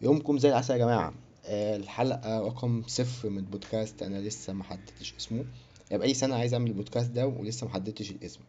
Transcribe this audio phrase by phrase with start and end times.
[0.00, 1.14] يومكم زي العسل يا جماعة.
[1.44, 4.02] آه، الحلقة رقم صفر من البودكاست.
[4.02, 5.44] أنا لسه محددتش اسمه.
[5.90, 8.40] يعني بقالي سنة عايز أعمل البودكاست ده ولسه محددتش الاسم.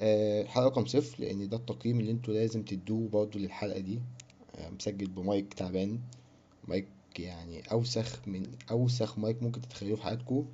[0.00, 4.00] آه، الحلقة رقم صفر لأن ده التقييم اللي أنتوا لازم تدوه برضه للحلقة دي.
[4.56, 6.00] آه، مسجل بمايك تعبان.
[6.68, 6.88] مايك
[7.18, 10.46] يعني أوسخ من أوسخ مايك ممكن تتخيلوه في حياتكم.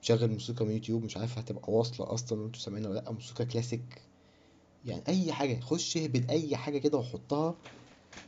[0.00, 3.12] شغل موسيقى من يوتيوب مش عارف هتبقى واصلة أصلا وانتوا سامعينها ولا لأ.
[3.12, 4.02] موسيقى كلاسيك.
[4.84, 7.54] يعني أي حاجة خش اهبط أي حاجة كده وحطها.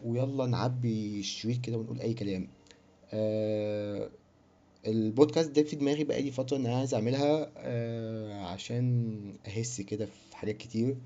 [0.05, 2.49] ويلا نعبي الشريط كده ونقول أي كلام.
[3.13, 4.11] آه
[4.87, 10.37] البودكاست ده في دماغي بقالي فترة إن أنا عايز أعملها آه عشان احس كده في
[10.37, 10.97] حاجات كتير.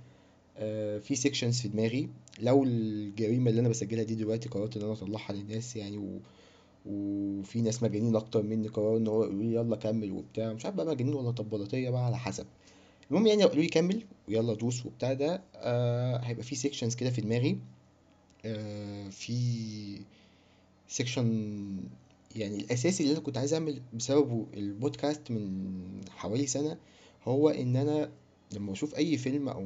[0.56, 2.08] آه في sections في دماغي.
[2.42, 6.18] لو الجريمة اللي أنا بسجلها دي دلوقتي قررت إن أنا أطلعها للناس يعني و...
[6.86, 10.52] وفي ناس مجانين أكتر مني قرروا إن هو يلا كمل وبتاع.
[10.52, 12.46] مش عارف بقى مجانين ولا طبلاتية بقى على حسب.
[13.10, 17.10] المهم يعني لو قالوا لي كمل ويلا دوس وبتاع ده آه هيبقى في sections كده
[17.10, 17.58] في دماغي.
[19.10, 20.04] في
[20.88, 21.26] section
[22.36, 26.78] يعني الأساسي اللي أنا كنت عايز أعمل بسببه البودكاست من حوالي سنة
[27.24, 28.12] هو إن أنا
[28.52, 29.64] لما بشوف أي فيلم أو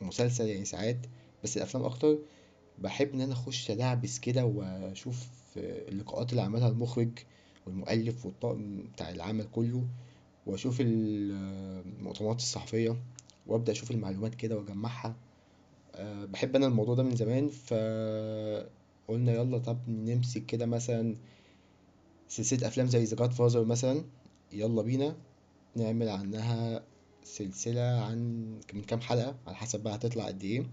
[0.00, 0.98] مسلسل يعني ساعات
[1.44, 2.18] بس الأفلام أكتر
[2.78, 7.18] بحب إن أنا أخش أدعبس كده وأشوف اللقاءات اللي عملها المخرج
[7.66, 9.86] والمؤلف والطاقم بتاع العمل كله
[10.46, 12.96] وأشوف المؤتمرات الصحفية
[13.46, 15.16] وأبدأ أشوف المعلومات كده وأجمعها.
[15.94, 21.16] أه بحب أنا الموضوع ده من زمان فقلنا يلا طب نمسك كده مثلا
[22.28, 24.04] سلسلة أفلام زي جاد فازر مثلا
[24.52, 25.16] يلا بينا
[25.76, 26.82] نعمل عنها
[27.24, 30.66] سلسلة عن من كام حلقة على حسب بقى هتطلع قد إيه.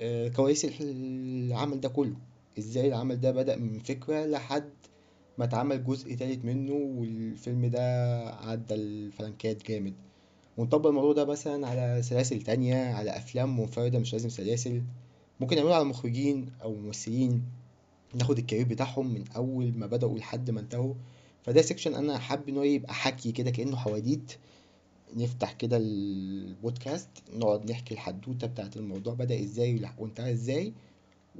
[0.00, 2.16] أه كواليس العمل ده كله.
[2.58, 4.72] إزاي العمل ده بدأ من فكرة لحد
[5.38, 7.80] ما اتعمل جزء تالت منه والفيلم ده
[8.28, 9.94] عدى الفلنكات جامد.
[10.56, 14.82] ونطبق الموضوع ده مثلا على سلاسل تانية على أفلام منفردة مش لازم سلاسل.
[15.40, 17.42] ممكن نعمله على مخرجين أو ممثلين.
[18.14, 20.94] ناخد ال career بتاعهم من أول ما بدأوا لحد ما انتهوا.
[21.42, 24.32] فده section أنا حابب إن هو يبقى حكي كده كأنه حواديت.
[25.16, 30.72] نفتح كده البودكاست نقعد نحكي الحدوتة بتاعة الموضوع بدأ إزاي وانتهى إزاي.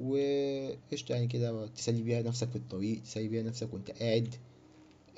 [0.00, 4.34] وقشطة يعني كده تسلي بيها نفسك في الطريق تسلي بيها نفسك وانت قاعد.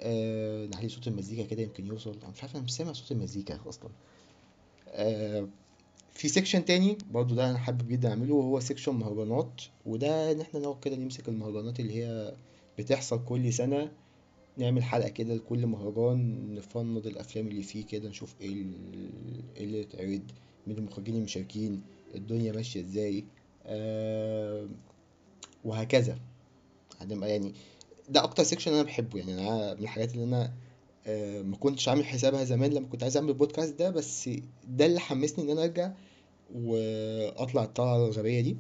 [0.01, 2.19] آه نعلي صوت المزيكا كده يمكن يوصل.
[2.23, 3.91] أنا مش عارف أنا مش سامع صوت المزيكا أصلا.
[4.89, 5.49] آه
[6.13, 9.63] في section تاني برضو ده أنا حابب جدا أعمله وهو section مهرجانات.
[9.87, 12.35] وده إن إحنا نقعد كده نمسك المهرجانات اللي هي
[12.79, 13.93] بتحصل كل سنة
[14.59, 18.53] نعمل حلقة كده لكل مهرجان نفند الأفلام اللي فيه كده نشوف إيه
[19.57, 20.23] اللي اتعرض
[20.67, 21.83] مين المخرجين المشاركين
[22.15, 23.25] الدنيا ماشية إزاي.
[23.67, 24.69] آه
[25.65, 26.19] وهكذا.
[27.11, 27.53] يعني
[28.09, 30.53] ده أكتر section أنا بحبه يعني أنا من الحاجات اللي أنا
[31.07, 34.31] آه ما كنتش عامل حسابها زمان لما كنت عايز أعمل البودكاست ده بس
[34.69, 35.93] ده اللي حمسني إن أنا أرجع
[36.55, 38.57] وأطلع الطلعة الغبية دي.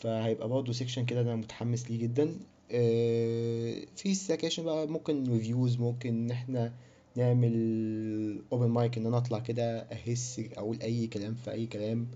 [0.00, 2.36] فهيبقى برضه section كده أنا متحمس ليه جدا.
[2.70, 6.72] آه في سكاشن بقى ممكن reviews ممكن إن إحنا
[7.16, 12.06] نعمل open mic إن أنا أطلع كده أهس أقول أي كلام في أي كلام.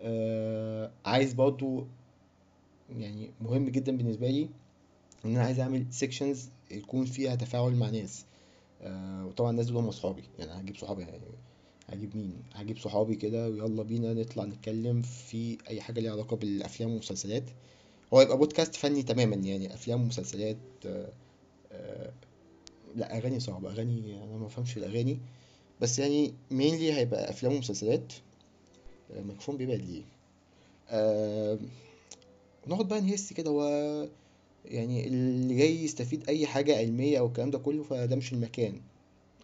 [0.00, 1.86] آه عايز برضه
[2.98, 4.48] يعني مهم جدا بالنسبة لي
[5.24, 8.24] إن أنا عايز أعمل sections يكون فيها تفاعل مع ناس.
[8.82, 10.24] آه وطبعا الناس دول هم صحابي.
[10.38, 11.20] يعني هجيب صحابي يعني
[11.88, 16.90] هجيب مين؟ هجيب صحابي كده ويلا بينا نطلع نتكلم في أي حاجة ليها علاقة بالأفلام
[16.90, 17.44] والمسلسلات.
[18.14, 21.12] هو يبقى بودكاست فني تماما يعني أفلام ومسلسلات آه
[21.72, 22.12] آه
[22.94, 23.70] لا أغاني صعبة.
[23.70, 25.18] أغاني أنا ما بفهمش في الأغاني.
[25.80, 28.12] بس يعني مينلي هيبقى أفلام ومسلسلات.
[29.10, 30.02] الميكروفون بيبعد ليه.
[30.88, 31.58] آه
[32.66, 33.62] نقعد بقى نهس كده و
[34.64, 38.80] يعني اللي جاي يستفيد أي حاجة علمية أو الكلام ده كله فده مش المكان.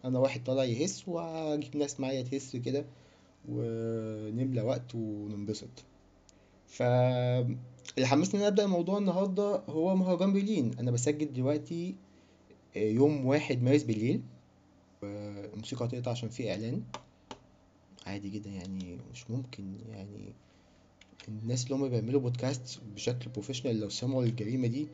[0.05, 2.85] أنا واحد طالع يهس وأجيب ناس معايا تهس كده
[3.49, 5.85] ونملى وقت وننبسط.
[6.67, 10.71] ف اللي حمسني إن أبدأ الموضوع النهارده هو مهرجان برلين.
[10.79, 11.95] أنا بسجل دلوقتي
[12.77, 14.23] يوم واحد مارس بالليل.
[15.03, 16.83] الموسيقى هتقطع عشان في إعلان.
[18.07, 20.33] عادي جدا يعني مش ممكن يعني
[21.43, 24.87] الناس اللي هم بيعملوا بودكاست بشكل بروفيشنال لو سمعوا الجريمة دي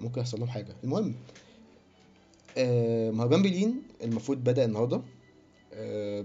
[0.00, 0.76] ممكن يحصل لهم حاجة.
[0.84, 1.14] المهم
[2.58, 5.02] آه مهرجان برلين المفروض بدأ النهاردة.
[5.74, 6.24] آه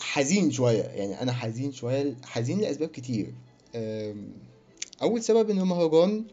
[0.00, 3.34] حزين شوية يعني أنا حزين شوية حزين لأسباب كتير.
[3.74, 4.14] آه
[5.02, 6.24] أول سبب إن المهرجان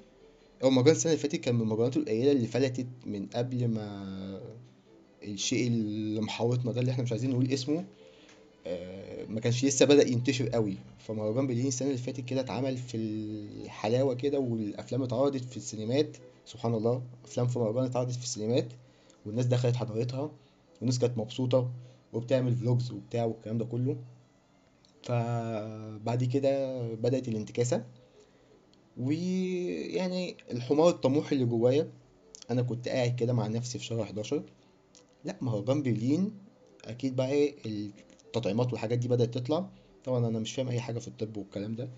[0.63, 4.41] أو مهرجان السنة اللي فاتت كان من المهرجانات القليلة اللي فلتت من قبل ما
[5.23, 7.85] الشيء اللي محاوطنا ده اللي إحنا مش عايزين نقول اسمه.
[9.29, 10.77] ما كانش لسه بدأ ينتشر قوي.
[10.99, 16.17] فمهرجان برلين السنة اللي فاتت كده اتعمل في الحلاوة كده والأفلام اتعرضت في السينمات.
[16.45, 18.67] سبحان الله أفلام في مهرجان اتعرضت في السينمات
[19.25, 20.31] والناس دخلت حضرتها
[20.79, 21.71] والناس كانت مبسوطة
[22.13, 23.97] وبتعمل فلوجز وبتاع والكلام ده كله.
[25.03, 27.83] فبعد كده بدأت الانتكاسة.
[28.97, 31.87] ويعني الحمار الطموح اللي جوايا
[32.51, 34.43] أنا كنت قاعد كده مع نفسي في شهر 11
[35.25, 36.31] لا مهرجان برلين
[36.85, 37.55] أكيد بقى إيه
[38.35, 39.69] التطعيمات والحاجات دي بدأت تطلع.
[40.05, 41.89] طبعا أنا مش فاهم أي حاجة في الطب والكلام ده.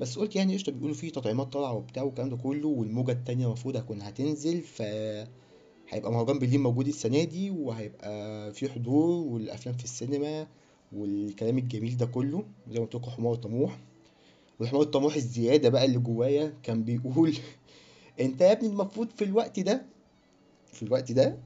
[0.00, 3.76] بس قلت يعني قشطة بيقولوا في تطعيمات طالعة وبتاع والكلام ده كله والموجة التانية المفروض
[3.76, 4.82] هتكون هتنزل ف
[5.88, 10.46] هيبقى مهرجان برلين موجود السنة دي وهيبقى في حضور والأفلام في السينما
[10.92, 13.78] والكلام الجميل ده كله زي ما قلت لكم حمار طموح
[14.60, 17.36] والحمار الطموح الزيادة بقى اللي جوايا كان بيقول
[18.20, 19.82] أنت يا ابني المفروض في الوقت ده
[20.72, 21.38] في الوقت ده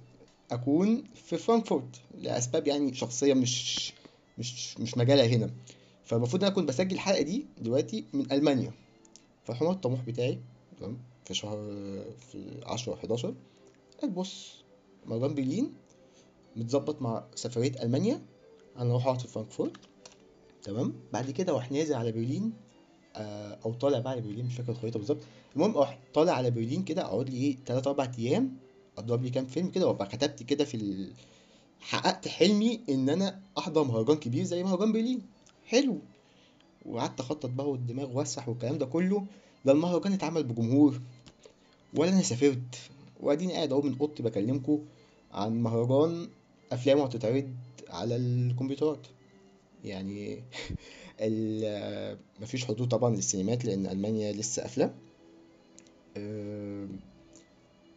[0.51, 3.93] أكون في فرانكفورت لأسباب يعني شخصية مش
[4.39, 5.51] مش مش مجالها هنا.
[6.05, 8.73] فالمفروض أنا كنت بسجل الحلقة دي دلوقتي من ألمانيا.
[9.45, 10.39] فالحمار الطموح بتاعي
[10.81, 11.57] تمام في شهر
[12.33, 13.35] في 10 11
[14.03, 14.55] قال بص
[15.07, 15.73] مروان برلين
[16.57, 18.23] متظبط مع سفرية ألمانيا.
[18.79, 19.73] أنا أروح أقعد في فرانكفورت
[20.63, 20.93] تمام.
[21.13, 22.53] بعد كده وأروح نازل على برلين
[23.17, 25.19] آه، أو طالع بقى على برلين مش فاكر الخريطة بالظبط.
[25.57, 28.57] المهم أروح طالع على برلين كده أقعد لي إيه 3 4 أيام
[28.99, 31.13] أضرب لي كام فيلم كده وأبقى كتبت كده في ال...
[31.83, 35.23] حققت حلمي إن أنا أحضر مهرجان كبير زي مهرجان برلين.
[35.67, 35.99] حلو.
[36.87, 39.27] وقعدت أخطط بقى والدماغ واسح والكلام ده كله.
[39.65, 41.01] لا المهرجان اتعمل بجمهور.
[41.95, 42.77] ولا أنا سافرت.
[43.21, 44.79] وأديني قاعد أهو من أوضتي بكلمكم
[45.33, 46.29] عن مهرجان
[46.73, 47.55] أفلام هتتعرض
[47.89, 49.07] على الكمبيوترات.
[49.85, 50.43] يعني
[52.43, 54.95] مفيش حضور طبعا للسينمات لأن ألمانيا لسه قافلة.
[56.17, 56.89] آه،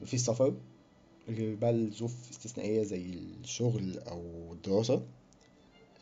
[0.02, 0.54] مفيش سفر.
[1.30, 3.14] غير بقى الظروف استثنائية زي
[3.44, 5.06] الشغل أو الدراسة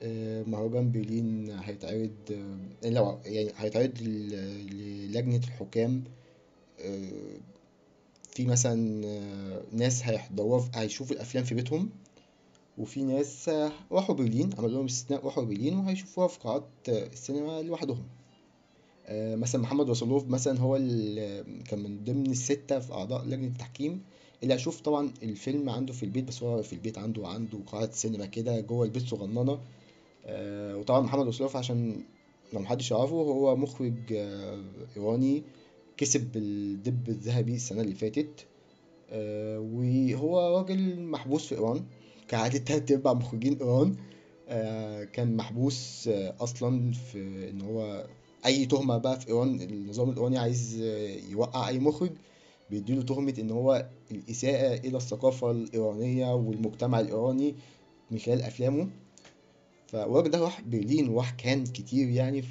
[0.04, 2.12] آه، مهرجان برلين هيتعرض
[2.84, 6.04] آه، لو يعني هيتعرض للجنة الحكام
[6.80, 7.38] آه،
[8.32, 8.76] في مثلا
[9.72, 11.90] ناس هيحضروها هيشوفوا الأفلام في بيتهم
[12.78, 13.50] وفي ناس
[13.92, 18.08] راحوا برلين عملوا لهم استثناء راحوا برلين وهيشوفوها في قاعات السينما لوحدهم.
[19.12, 24.04] مثلا محمد رسولوف مثلا هو اللي كان من ضمن الستة في أعضاء لجنة التحكيم.
[24.44, 28.26] اللي هشوف طبعا الفيلم عنده في البيت بس هو في البيت عنده عنده قاعة سينما
[28.26, 29.60] كده جوه البيت صغننة.
[30.26, 32.04] آه، وطبعا محمد رسولوف عشان
[32.54, 34.64] لو محدش يعرفه هو مخرج آه،
[34.98, 35.44] إيراني
[35.98, 38.46] كسب الدب الذهبي السنة اللي فاتت.
[39.12, 41.84] آه، وهو راجل محبوس في إيران.
[42.28, 43.96] كعادة تلات أرباع مخرجين إيران.
[44.48, 48.08] آه، كان محبوس آه، أصلا في إن هو
[48.46, 52.12] أي تهمة بقى في إيران النظام الإيراني عايز آه، يوقع أي مخرج.
[52.74, 57.56] بيديله تهمة إن هو الإساءة إلى الثقافة الإيرانية والمجتمع الإيراني
[58.12, 58.90] من خلال أفلامه.
[59.88, 62.42] فالراجل ده راح برلين وراح كان كتير يعني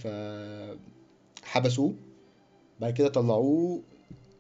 [1.43, 1.95] فحبسوه.
[2.81, 3.83] بعد كده طلعوه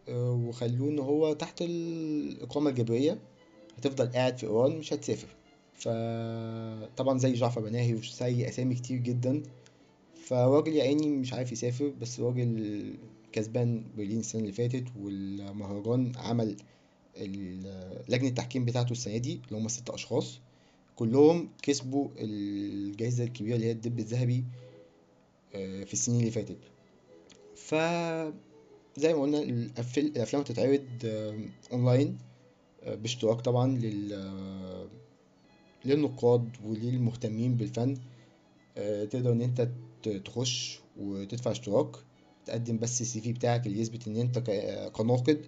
[0.09, 3.19] آه، وخلوه إن هو تحت الإقامة الجبرية.
[3.79, 5.29] هتفضل قاعد في إيران مش هتسافر.
[5.75, 9.43] فطبعا زي جعفر بناهي وزي أسامي كتير جدا.
[10.15, 12.95] فراجل يا عيني مش عارف يسافر بس راجل
[13.33, 16.57] كسبان برلين السنة اللي فاتت والمهرجان عمل
[18.09, 20.41] لجنة التحكيم بتاعته السنة دي اللي هم ست أشخاص.
[20.97, 24.45] كلهم كسبوا الجائزة الكبيرة اللي هي الدب الذهبي
[25.55, 26.57] آه، في السنين اللي فاتت.
[27.57, 27.75] ف
[29.01, 31.39] زي ما قلنا الأف- الأفلام هتتعرض آه،
[31.73, 32.19] أونلاين
[32.83, 34.89] آه، باشتراك طبعا لل آه،
[35.85, 37.95] للنقاد وللمهتمين بالفن.
[38.77, 39.69] آه، تقدر إن أنت
[40.25, 41.97] تخش وتدفع اشتراك.
[42.47, 44.09] تقدم بس السي في بتاعك اللي يثبت
[44.39, 45.41] ك- آه، كناقد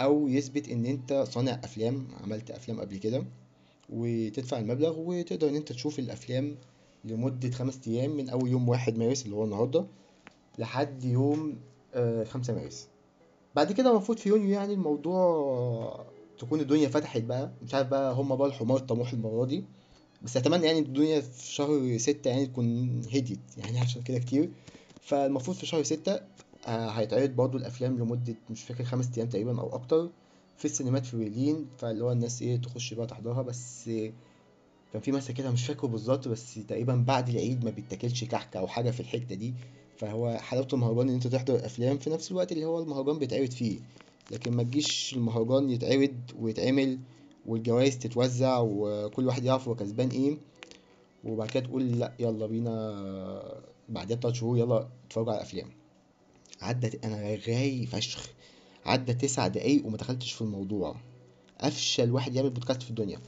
[0.00, 3.24] أو يثبت إن أنت صانع أفلام عملت أفلام قبل كده
[3.90, 6.56] وتدفع المبلغ وتقدر إن أنت تشوف الأفلام
[7.04, 9.86] لمدة خمس أيام من أول يوم واحد مارس اللي هو النهاردة
[10.58, 11.56] لحد يوم
[11.94, 12.88] آه، خمسة مارس.
[13.54, 16.06] بعد كده المفروض في يونيو يعني الموضوع
[16.38, 17.50] تكون الدنيا فتحت بقى.
[17.64, 19.64] مش عارف بقى هما بقى الحمار الطموح المرة دي.
[20.22, 24.50] بس أتمنى يعني الدنيا في شهر ستة يعني تكون هديت يعني عشان كده كتير.
[25.08, 26.20] فالمفروض في شهر ستة
[26.66, 30.10] آه، هيتعرض برضو الأفلام لمدة مش فاكر خمس أيام تقريبا أو أكتر
[30.56, 31.66] في السينمات في برلين.
[31.78, 33.42] فاللي هو الناس إيه تخش بقى تحضرها.
[33.42, 33.90] بس
[34.92, 38.66] كان في مثل كده مش فاكره بالظبط بس تقريبا بعد العيد ما بيتاكلش كحك أو
[38.66, 39.54] حاجة في الحتة دي.
[39.98, 43.80] فهو حلاوه المهرجان إن أنت تحضر أفلام في نفس الوقت اللي هو المهرجان بيتعرض فيه.
[44.30, 46.98] لكن ما تجيش المهرجان يتعرض ويتعمل
[47.46, 50.38] والجوائز تتوزع وكل واحد يعرف هو كسبان إيه.
[51.24, 55.70] وبعد كده تقول لأ يلا بينا بعدها بتلات شهور يلا اتفرجوا على افلام
[56.62, 58.30] عدت أنا رغاي فشخ.
[58.86, 60.96] عدى تسع دقايق وما دخلتش في الموضوع.
[61.60, 63.18] افشل واحد يعمل بودكاست في الدنيا.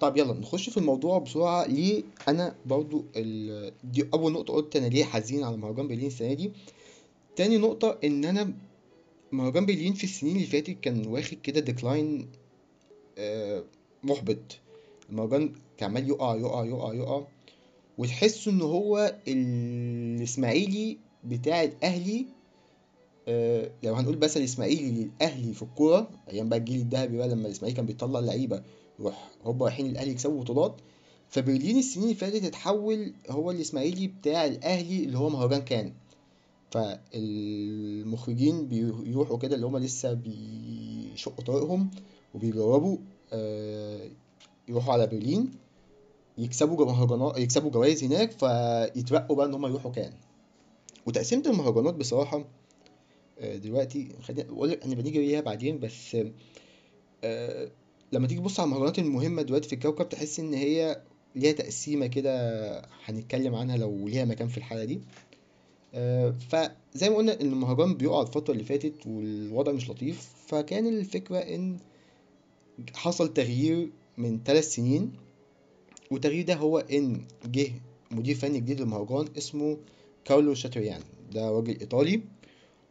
[0.00, 1.66] طب يلا نخش في الموضوع بسرعة.
[1.66, 3.72] ليه أنا برضو ال...
[3.84, 6.52] دي أول نقطة قلت أنا ليه حزين على مهرجان برلين السنة دي.
[7.36, 8.52] تاني نقطة إن أنا
[9.32, 12.28] مهرجان برلين في السنين اللي فاتت كان واخد كده ديكلاين
[13.18, 13.64] آه
[14.04, 14.58] محبط.
[15.10, 17.22] المهرجان كان عمال يقع يقع يقع يقع.
[17.98, 22.26] وتحس إن هو الإسماعيلي بتاع الأهلي
[23.28, 27.76] آه، لو هنقول بس الاسماعيلي للأهلي في الكورة أيام بقى الجيل الذهبي بقى لما الإسماعيلي
[27.76, 28.62] كان بيطلع لعيبة
[29.00, 30.76] يروح هوبا رايحين الاهلي يكسبوا بطولات.
[31.28, 35.92] فبرلين السنين اللي فاتت اتحول هو الإسماعيلي بتاع الأهلي اللي هو مهرجان كان.
[36.70, 41.90] فالمخرجين بيروحوا كده اللي هم لسه بيشقوا طريقهم
[42.34, 42.96] وبيجربوا
[43.32, 44.08] آه،
[44.68, 45.50] يروحوا على برلين.
[46.38, 50.12] يكسبوا مهرجانات يكسبوا جوائز هناك فيترقوا بقى إن هم يروحوا كان.
[51.06, 52.44] وتقسيمة المهرجانات بصراحة
[53.38, 56.16] آه، دلوقتي خلينا أقول أنا بنيجي ليها بعدين بس
[57.24, 57.70] آه،
[58.12, 61.02] لما تيجي تبص على المهرجانات المهمة دلوقتي في الكوكب تحس إن هي
[61.36, 65.00] ليها تقسيمة كده هنتكلم عنها لو ليها مكان في الحلقة دي.
[65.94, 71.38] آه، فزي ما قلنا إن المهرجان بيقع الفترة اللي فاتت والوضع مش لطيف فكان الفكرة
[71.38, 71.78] إن
[72.94, 75.12] حصل تغيير من ثلاث سنين
[76.10, 77.72] والتغيير ده هو إن جه
[78.10, 79.78] مدير فني جديد للمهرجان اسمه
[80.24, 81.00] كارلو شاتريان
[81.32, 82.22] ده راجل إيطالي.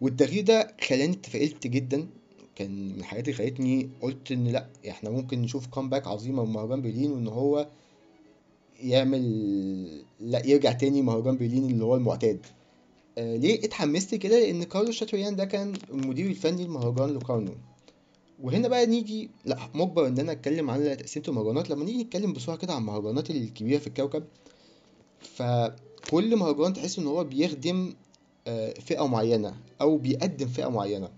[0.01, 2.07] والتغيير ده خلاني اتفائلت جدا
[2.55, 6.81] كان من الحاجات اللي خلتني قلت إن لأ إحنا ممكن نشوف كومباك عظيمه من مهرجان
[6.81, 7.67] برلين وإن هو
[8.79, 9.23] يعمل
[10.19, 12.45] لأ يرجع تاني مهرجان برلين اللي هو المعتاد.
[13.17, 17.51] آه ليه اتحمست كده؟ لأن كارلو شاتريان ده كان المدير الفني لمهرجان لوكارنو.
[18.41, 21.69] وهنا بقى نيجي لا مجبر إن أنا أتكلم عن تقسيمة المهرجانات.
[21.69, 24.23] لما نيجي نتكلم بسرعة كده عن المهرجانات الكبيرة في الكوكب
[25.19, 27.93] فكل مهرجان تحس إن هو بيخدم
[28.47, 31.09] آه، فئة معينة أو بيقدم فئة معينة.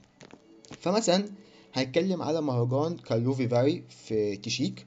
[0.80, 1.26] فمثلا
[1.74, 4.86] هنتكلم على مهرجان كارلوفي فاري في تشيك.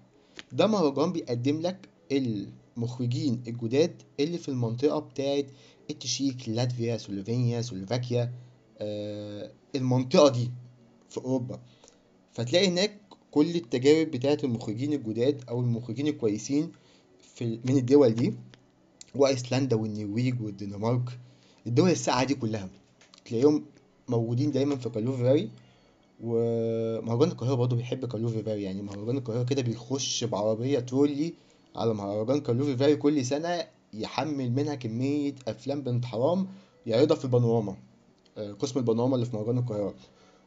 [0.52, 5.46] ده مهرجان بيقدم لك المخرجين الجداد اللي في المنطقة بتاعت
[5.90, 8.32] التشيك لاتفيا سلوفينيا سلوفاكيا
[8.78, 10.50] آه، المنطقة دي
[11.10, 11.60] في أوروبا.
[12.32, 12.98] فتلاقي هناك
[13.30, 16.72] كل التجارب بتاعت المخرجين الجداد أو المخرجين الكويسين
[17.34, 18.34] في من الدول دي
[19.14, 21.18] وأيسلندا والنرويج والدنمارك.
[21.66, 22.68] الدول الساقعة دي كلها.
[23.24, 23.64] تلاقيهم
[24.08, 25.50] موجودين دايما في كالوفي فاري
[26.24, 31.34] ومهرجان القاهرة برضه بيحب كارلوفي فاري يعني مهرجان القاهرة كده بيخش بعربية ترولي
[31.76, 36.46] على مهرجان كارلوفي فاري كل سنة يحمل منها كمية أفلام بنت حرام
[36.86, 37.76] يعرضها في البانوراما
[38.38, 39.94] آه، قسم البانوراما اللي في مهرجان القاهرة.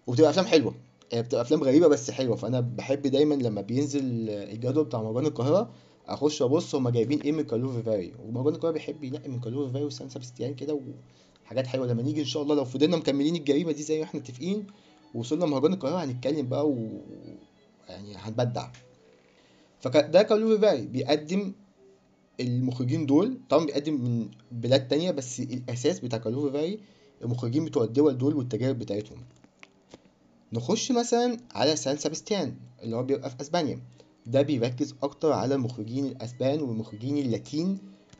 [0.07, 0.75] وبتبقى أفلام حلوة.
[1.11, 2.35] هي بتبقى أفلام غريبة بس حلوة.
[2.35, 5.71] فأنا بحب دايما لما بينزل الجدول بتاع مهرجان القاهرة
[6.07, 9.85] أخش أبص هما جايبين إيه من كارلوفي فاري ومهرجان القاهرة بيحب ينقي من كارلوفي فاري
[9.85, 10.79] وسان سبستيان كده
[11.43, 11.87] وحاجات حلوة.
[11.87, 14.67] لما نيجي إن شاء الله لو فضلنا مكملين الجريمة دي زي ما إحنا متفقين
[15.13, 17.01] ووصلنا مهرجان القاهرة هنتكلم بقى و
[17.89, 18.67] يعني هنبدع.
[19.79, 21.53] فده كارلوفي فاري بيقدم
[22.39, 26.79] المخرجين دول طبعا بيقدم من بلاد تانية بس الأساس بتاع كارلوفي فاري
[27.21, 29.17] المخرجين بتوع الدول دول والتجارب بتاعتهم.
[30.53, 33.79] نخش مثلا على سان سبستيان اللي هو بيبقى في أسبانيا.
[34.25, 37.77] ده بيركز أكتر على المخرجين الأسبان والمخرجين اللاتين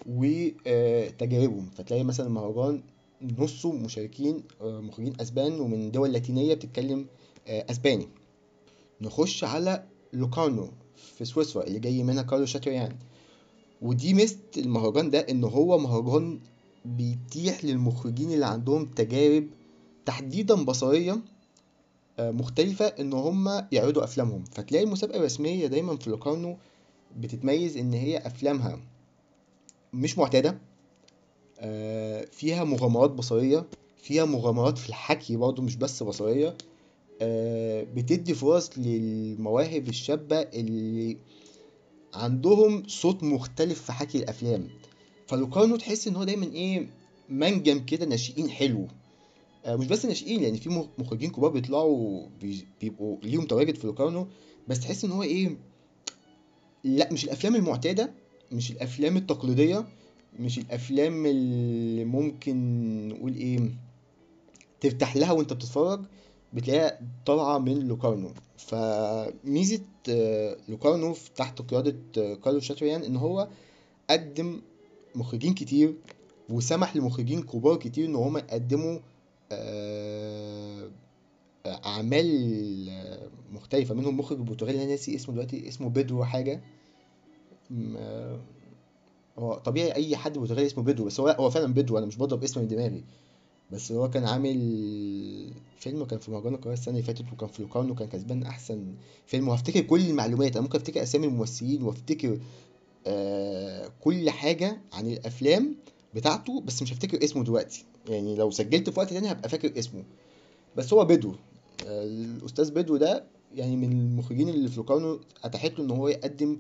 [0.10, 1.70] وتجاربهم.
[1.78, 2.84] فتلاقي مثلا المهرجان
[3.38, 7.06] نصه مشاركين آه، مخرجين أسبان ومن دول لاتينية بتتكلم
[7.48, 8.08] آه، أسباني.
[9.02, 10.70] نخش على لوكارنو
[11.18, 12.96] في سويسرا اللي جاي منها كارلو شاتريان.
[13.82, 16.40] ودي ميزة المهرجان ده إن هو مهرجان
[16.86, 19.48] بيتيح للمخرجين اللي عندهم تجارب
[20.06, 21.22] تحديدا بصرية آه،
[22.20, 24.44] مختلفة إن هم يعرضوا أفلامهم.
[24.44, 26.58] فتلاقي المسابقة الرسمية دايما في لوكارنو
[27.18, 28.80] بتتميز إن هي أفلامها
[29.94, 30.58] مش معتادة
[31.60, 33.66] آه، فيها مغامرات بصرية
[33.98, 36.58] فيها مغامرات في الحكي برضه مش بس بصرية
[37.22, 41.18] آه، بتدي فرص للمواهب الشابة اللي
[42.14, 44.68] عندهم صوت مختلف في حكي الأفلام.
[45.28, 46.88] فلوكارنو تحس إن هو دايما إيه
[47.30, 48.88] منجم كده ناشئين حلو.
[49.68, 52.28] مش بس ناشئين يعني في مخرجين كبار بيطلعوا
[52.82, 54.28] بيبقوا ليهم تواجد في لوكارنو
[54.68, 55.58] بس تحس إن هو إيه
[56.84, 58.12] لأ مش الأفلام المعتادة
[58.52, 59.86] مش الأفلام التقليدية
[60.40, 62.58] مش الأفلام اللي ممكن
[63.08, 63.60] نقول إيه
[64.82, 66.06] تفتح لها وأنت بتتفرج
[66.54, 68.32] بتلاقيها طالعة من لوكارنو.
[68.58, 73.48] فميزة آه، لوكارنو تحت قيادة آه، كارلو شاتريان إن هو
[74.10, 74.62] قدم
[75.16, 75.94] مخرجين كتير
[76.50, 79.02] وسمح لمخرجين كبار كتير إن هم يقدموا آه،
[81.86, 82.90] أعمال
[83.52, 84.18] مختلفة منهم.
[84.18, 86.62] مخرج برتغالي أنا ناسي اسمه دلوقتي اسمه بيدرو حاجة.
[87.98, 88.40] آه،
[89.40, 91.98] هو طبيعي أي حد برتغالي اسمه بيدرو بس هو هو فعلا بيدرو.
[91.98, 93.04] أنا مش بضرب اسم من دماغي.
[93.72, 97.94] بس هو كان عامل فيلم كان في مهرجان القاهرة السنة اللي فاتت وكان في لوكارنو
[97.94, 99.48] وكان كسبان أحسن فيلم.
[99.48, 100.52] وهفتكر كل المعلومات.
[100.52, 102.40] أنا ممكن أفتكر أسامي الممثلين وأفتكر
[103.08, 105.76] آه كل حاجة عن الأفلام
[106.14, 107.86] بتاعته بس مش هفتكر اسمه دلوقتي.
[108.10, 110.04] يعني لو سجلت في وقت تاني هبقى فاكر اسمه.
[110.76, 111.34] بس هو بيدرو.
[111.88, 113.24] الأستاذ بيدرو ده
[113.56, 116.60] يعني من المخرجين اللي في لوكارنو أتاحت له إن هو يقدم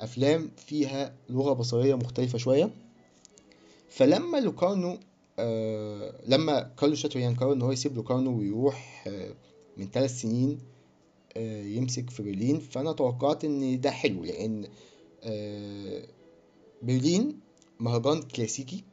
[0.00, 2.70] أفلام فيها لغة بصرية مختلفة شوية.
[3.88, 4.98] فلما لوكارنو
[5.38, 9.34] آه لما كارلو شاتريان قرر إن هو يسيب لوكارنو ويروح آه
[9.76, 10.58] من ثلاث سنين
[11.36, 12.58] آه يمسك في برلين.
[12.60, 14.66] فأنا توقعت إن ده حلو لأن
[15.22, 16.06] آه
[16.82, 17.40] برلين
[17.80, 18.84] مهرجان كلاسيكي.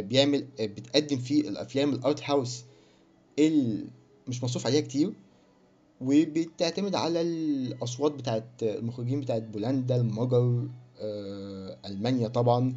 [0.00, 2.64] بيعمل آه بتقدم فيه الأفلام ال art house
[3.38, 3.84] اللي
[4.28, 5.12] مش مصروف عليها كتير
[6.00, 10.68] وبتعتمد على الأصوات بتاعت المخرجين بتاعت بولندا المجر
[11.00, 12.74] آه، ألمانيا طبعا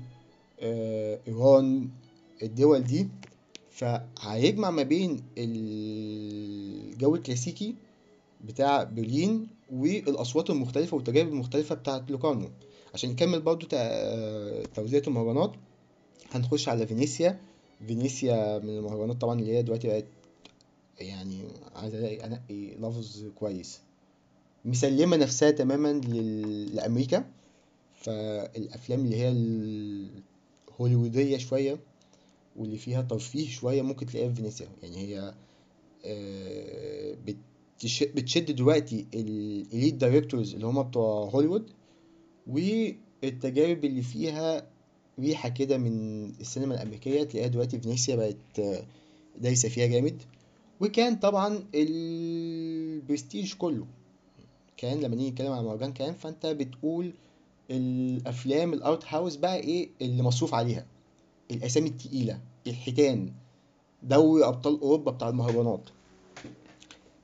[0.60, 1.90] آه، إيران
[2.44, 3.08] الدول دي.
[3.72, 7.76] فهيجمع ما بين الجو الكلاسيكي
[8.46, 12.50] بتاع برلين والأصوات المختلفة والتجارب المختلفة بتاعت لوكارنو
[12.94, 15.52] عشان نكمل برضو تا- توزيع المهرجانات
[16.32, 17.40] هنخش على فينيسيا.
[17.88, 20.06] فينيسيا من المهرجانات طبعا اللي هي دلوقتي بقت
[21.00, 21.42] يعني
[21.76, 23.80] عايز الاقي أنقي لفظ كويس.
[24.66, 26.76] مسلمة نفسها تماما لل...
[26.76, 27.26] لأمريكا.
[27.96, 29.30] فالأفلام اللي هي
[30.70, 31.80] الهوليوودية شوية
[32.56, 34.68] واللي فيها ترفيه شوية ممكن تلاقيها في فينيسيا.
[34.84, 35.34] يعني هي
[36.06, 38.04] آه، بتش...
[38.04, 41.70] بتشد دلوقتي ال elite directors اللي هما بتوع هوليوود
[42.48, 44.68] والتجارب اللي فيها
[45.20, 48.84] ريحة كده من السينما الأمريكية تلاقيها دلوقتي فينيسيا بقت آه،
[49.40, 50.22] دايسة فيها جامد.
[50.82, 53.86] وكان طبعا البرستيج كله
[54.78, 57.14] كان لما نيجي نتكلم على مهرجان كان فأنت بتقول
[57.72, 60.86] الأفلام الأرت هاوس بقى إيه اللي مصروف عليها؟
[61.52, 63.34] الأسامي التقيلة الحيتان
[64.04, 65.90] دوري أبطال أوروبا بتاع المهرجانات.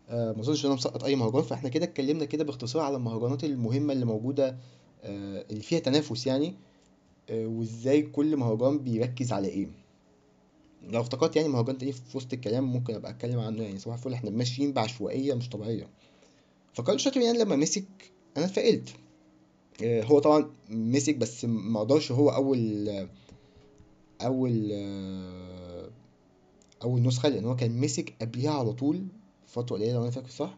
[0.09, 3.43] آه ما أظنش إن أنا مسقط أي مهرجان فإحنا كده اتكلمنا كده باختصار على المهرجانات
[3.43, 4.57] المهمة اللي موجودة
[5.03, 6.53] آه اللي فيها تنافس يعني.
[7.31, 9.67] وإزاي كل مهرجان بيركز على إيه.
[10.89, 14.13] لو افتكرت يعني مهرجان تاني في وسط الكلام ممكن أبقى أتكلم عنه يعني صباح الفل
[14.13, 15.89] إحنا ماشيين بعشوائية مش طبيعية.
[16.73, 17.85] فكارل شاتويان لما مسك
[18.37, 18.89] أنا اتفائلت
[19.83, 22.89] آه، هو طبعا مسك بس ما قدرش هو أول
[24.21, 25.89] أول آه،
[26.83, 29.07] أول نسخة لأن هو كان مسك قبليها على طول
[29.47, 30.57] فترة قليلة لو أنا فاكر صح.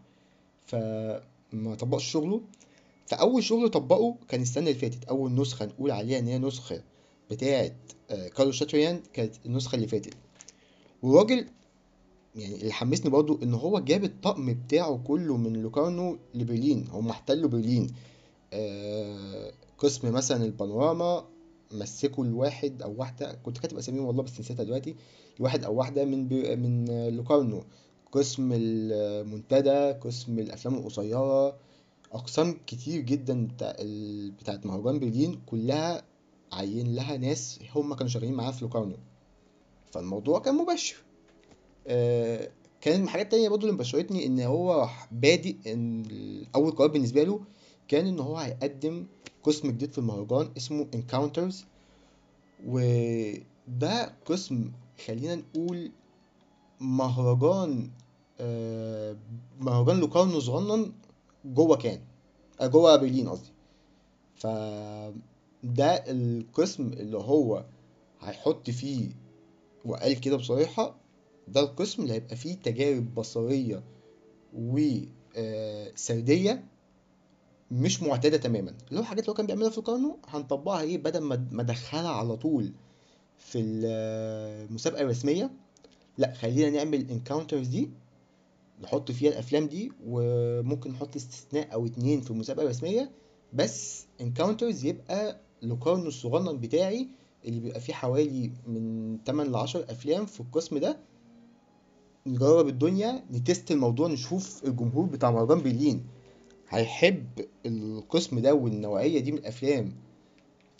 [0.66, 2.42] فما طبقش شغله.
[3.10, 5.06] فأول شغل طبقه كان السنة اللي فاتت.
[5.06, 6.82] أول نسخة نقول عليها إن هي نسخة
[7.32, 7.72] بتاعه
[8.10, 10.13] كارلوس شاتويان كانت النسخة اللي فاتت.
[11.04, 11.45] والراجل
[12.36, 16.88] يعني اللي حمسني برضو إن هو جاب الطقم بتاعه كله من لوكارنو لبرلين.
[16.91, 17.88] هم احتلوا برلين.
[18.54, 21.26] آه قسم مثلا البانوراما
[21.72, 23.34] مسكوا الواحد أو واحدة.
[23.34, 24.95] كنت كاتب أساميهم والله بس نسيتها دلوقتي.
[25.39, 26.30] واحد أو واحدة من
[26.62, 27.63] من لوكارنو
[28.12, 31.68] قسم المنتدى قسم الأفلام القصيرة.
[32.12, 33.76] أقسام كتير جدا بتاع.
[34.39, 36.04] بتاعت مهرجان برلين كلها
[36.52, 38.95] عين لها ناس هم كانوا شغالين معاها في لوكارنو
[39.91, 40.95] فالموضوع كان مبشر
[41.88, 42.50] آه،
[42.82, 46.04] كان الحاجات التانية برضه اللي مبشرتني إن هو بادئ إن
[46.56, 47.39] أول قرار بالنسبة له
[47.88, 49.06] كان إن هو هيقدم
[49.43, 51.56] قسم جديد في المهرجان اسمه Encounters
[52.67, 54.72] وده قسم
[55.08, 55.91] خلينا نقول
[56.80, 57.91] مهرجان
[58.39, 59.15] آه،
[59.60, 60.91] مهرجان لوكارنو صغنن
[61.45, 61.99] جوه كان
[62.62, 63.49] آه، جوه برلين قصدي.
[64.36, 67.65] فده القسم اللي هو
[68.21, 69.10] هيحط فيه
[69.86, 70.95] وقال كده بصراحة
[71.47, 73.84] ده القسم اللي هيبقى فيه تجارب بصرية
[75.38, 76.63] وسردية
[77.71, 78.73] مش معتادة تماما.
[78.89, 82.38] اللي هو حاجات اللي هو كان بيعملها في لوكارنو هنطبقها إيه؟ بدل ما أدخلها على
[82.38, 82.71] طول
[83.38, 85.52] في المسابقة الرسمية
[86.17, 87.89] لأ خلينا نعمل Encounters دي
[88.84, 93.12] نحط فيها الأفلام دي وممكن نحط استثناء أو اتنين في المسابقة الرسمية
[93.54, 97.08] بس Encounters يبقى لوكارنو الصغنن بتاعي
[97.46, 100.98] اللي بيبقى فيه حوالي من 8 ل 10 أفلام في القسم ده.
[102.28, 106.06] نجرب الدنيا ن test الموضوع نشوف الجمهور بتاع مهرجان برلين
[106.70, 107.26] هيحب
[107.65, 109.94] القسم ده والنوعية دي من الأفلام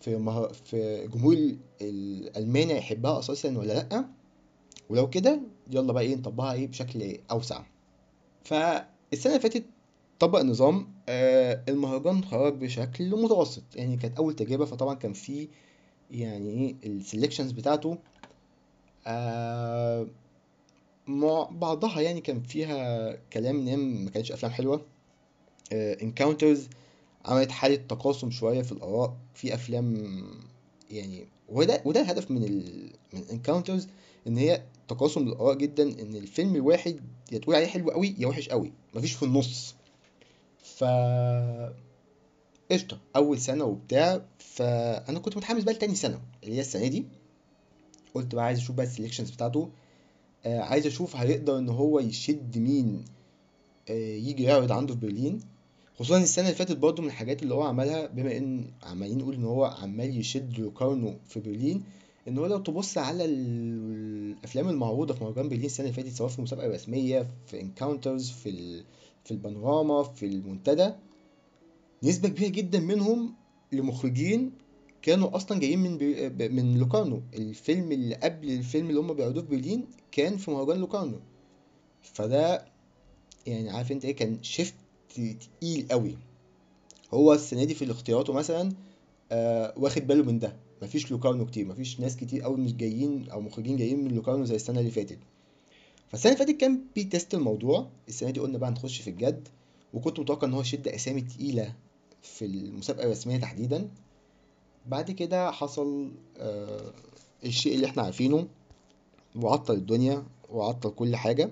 [0.02, 0.48] في مه...
[0.48, 4.06] في الجمهور ال- الألماني هيحبها أساسا ولا لأ؟
[4.90, 7.64] ولو كده يلا بقى إيه نطبقها إيه بشكل أوسع.
[8.44, 8.86] فالسنة
[9.36, 9.66] اللي فاتت
[10.20, 13.64] طبق نظام آه المهرجان خرج بشكل متوسط.
[13.76, 15.48] يعني كانت أول تجربة فطبعا كان في
[16.12, 17.98] يعني إيه السلكشنز بتاعته
[19.08, 20.08] آه
[21.52, 24.86] بعضها يعني كان فيها كلام هي ما كانتش أفلام حلوة.
[25.74, 26.68] Encounters
[27.26, 29.18] عملت حالة تقاسم شوية في الآراء.
[29.34, 30.24] في أفلام
[30.92, 33.88] يعني وده وده الهدف من ال من Encounters
[34.28, 37.00] إن هي تقاسم الآراء جدا إن الفيلم الواحد
[37.32, 39.76] يا تقول عليه حلو قوي يا وحش قوي مفيش في النص.
[40.64, 40.84] ف
[42.72, 47.06] قشطة أول سنة وبتاع فأنا كنت متحمس بقى لتاني سنة اللي هي السنة دي.
[48.14, 49.70] قلت بقى عايز أشوف بقى ال selections بتاعته.
[50.46, 53.06] آه عايز أشوف هيقدر إن هو يشد مين
[53.90, 55.40] آه يجي يعرض عنده في برلين.
[56.00, 59.44] خصوصا السنة اللي فاتت برضه من الحاجات اللي هو عملها بما إن عمالين نقول إن
[59.44, 61.84] هو عمال يشد لوكارنو في برلين
[62.30, 66.30] إن هو لو تبص على ال- الأفلام المعروضة في مهرجان برلين السنة اللي فاتت سواء
[66.30, 68.84] في مسابقه رسميه في Encounters في ال...
[69.26, 70.92] في البانوراما في المنتدى
[72.04, 73.34] نسبة كبيرة جدا منهم
[73.72, 74.52] لمخرجين
[75.02, 76.30] كانوا أصلا جايين من بي...
[76.50, 81.20] من لوكارنو الفيلم اللي قبل الفيلم اللي هم بيعرضوه في برلين كان في مهرجان لوكارنو
[82.02, 82.66] فده
[83.48, 84.74] يعني عارف أنت إيه كان shift
[85.16, 86.18] تقيل قوي.
[87.14, 88.72] هو السنة دي في اختياراته مثلا
[89.32, 90.56] آه واخد باله من ده.
[90.82, 94.56] مفيش لوكارنو كتير مفيش ناس كتير قوي مش جايين أو مخرجين جايين من لوكارنو زي
[94.56, 95.20] السنة اللي فاتت.
[96.08, 99.48] فالسنة اللي فاتت كان بي test الموضوع السنة دي قلنا بقى نخش في الجد
[99.94, 101.76] وكنت متوقع إن هو يشد أسامي تقيلة
[102.22, 103.90] في المسابقة الرسمية تحديدا.
[104.86, 106.94] بعد كده حصل آه
[107.46, 108.48] الشيء اللي إحنا عارفينه
[109.36, 111.52] وعطل الدنيا وعطل كل حاجة.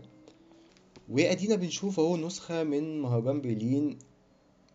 [1.09, 3.97] وأدينا بنشوف أهو نسخة من مهرجان برلين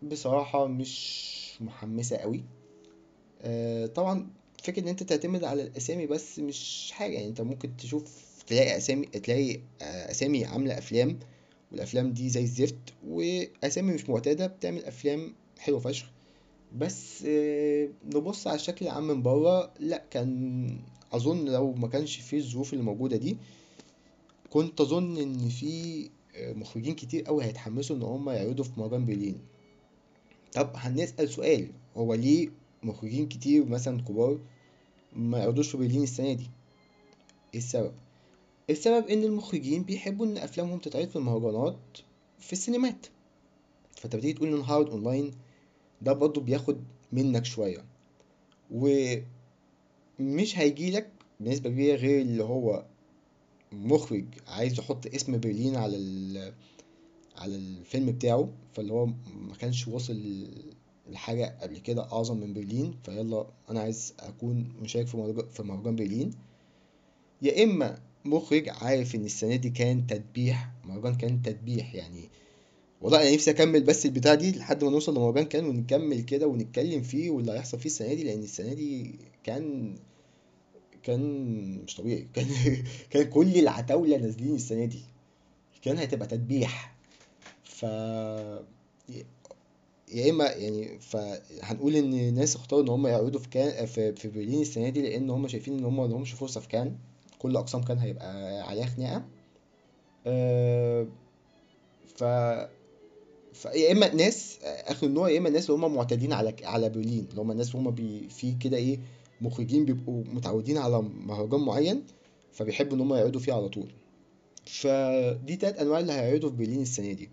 [0.02, 2.44] بصراحة مش محمسة قوي
[3.42, 4.30] آه، طبعا
[4.62, 7.12] فكرة إن أنت تعتمد على الأسامي بس مش حاجة.
[7.12, 8.04] يعني أنت ممكن تشوف
[8.46, 11.18] تلاقي أسامي تلاقي آه، أسامي عاملة أفلام
[11.72, 16.10] والأفلام دي زي الزفت وأسامي مش معتادة بتعمل أفلام حلوة فشخ.
[16.76, 20.68] بس آه، نبص على الشكل العام من بره لأ كان
[21.12, 23.36] أظن لو ما كانش فيه الظروف اللي موجودة دي
[24.50, 29.38] كنت أظن إن في آه، مخرجين كتير قوي هيتحمسوا إن هم يعرضوا في مهرجان برلين
[30.52, 32.48] طب هنسأل سؤال هو ليه
[32.82, 34.38] مخرجين كتير مثلا كبار
[35.16, 36.50] ما يعرضوش في برلين السنة دي.
[37.54, 37.92] السبب.
[38.70, 41.78] السبب إن المخرجين بيحبوا إن أفلامهم تتعرض في المهرجانات
[42.38, 43.06] في السينمات.
[43.96, 45.30] فأنت بتيجي تقول إن هعرض أونلاين
[46.02, 46.80] ده برضه بياخد
[47.12, 47.84] منك شوية.
[48.70, 52.84] ومش هيجيلك بنسبة كبيرة غير اللي هو
[53.72, 56.52] مخرج عايز يحط اسم برلين على ال
[57.36, 58.48] على الفيلم بتاعه.
[58.72, 60.46] فاللي هو ما كانش واصل
[61.10, 65.06] لحاجة قبل كده أعظم من برلين فيلا أنا عايز أكون مشارك
[65.50, 66.30] في مهرجان برلين.
[67.42, 72.28] يا إما مخرج عارف إن السنة دي كان تدبيح مهرجان كان تدبيح يعني.
[73.00, 77.02] والله أنا نفسي أكمل بس البتاع دي لحد ما نوصل لمهرجان كان ونكمل كده ونتكلم
[77.02, 79.96] فيه واللي هيحصل فيه السنة دي لأن السنة دي كان
[81.02, 81.20] كان
[81.84, 82.28] مش طبيعي.
[82.34, 82.46] كان
[83.10, 85.02] كان كل العتاولة نازلين السنة دي.
[85.82, 86.94] كان هتبقى تدبيح
[87.64, 87.84] ف
[90.12, 94.88] يا إما يعني فهنقول إن الناس اختاروا إن هم يعرضوا في كان في, برلين السنة
[94.88, 96.96] دي لأن هم شايفين إن هم ما لهمش فرصة في كان.
[97.38, 99.24] كل أقسام كان هيبقى عليها خناقة.
[100.26, 101.06] أه
[102.16, 102.24] ف
[103.52, 107.26] ف يا إما ناس آخر النوع يا إما الناس اللي هم معتادين على على برلين.
[107.30, 108.98] اللي هم الناس هم بي في كده إيه
[109.40, 112.02] مخرجين بيبقوا متعودين على مهرجان معين
[112.52, 113.92] فبيحبوا إن هم يعرضوا فيه على طول.
[114.66, 117.28] فدي تلات أنواع اللي هيعرضوا في برلين السنة دي.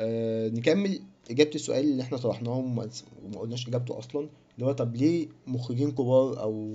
[0.00, 1.00] أه نكمل.
[1.30, 2.88] إجابة السؤال اللي إحنا طرحناه وما
[3.38, 6.72] قلناش إجابته أصلا اللي هو طب ليه مخرجين كبار أو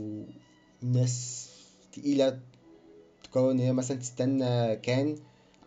[0.81, 1.49] ناس
[1.91, 2.39] تقيلة
[3.23, 5.15] تقرر إن هي مثلا تستنى كان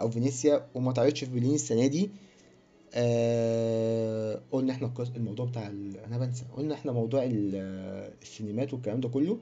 [0.01, 2.11] أو فينيسيا وما تعرضش في برلين السنة دي؟
[2.95, 5.97] آه قلنا إحنا الموضوع بتاع ال...
[5.99, 6.45] أنا بنسى.
[6.57, 9.39] قلنا إحنا موضوع ال- السينمات والكلام ده كله.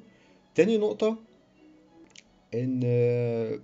[0.55, 1.17] تاني نقطة
[2.55, 3.61] إن آه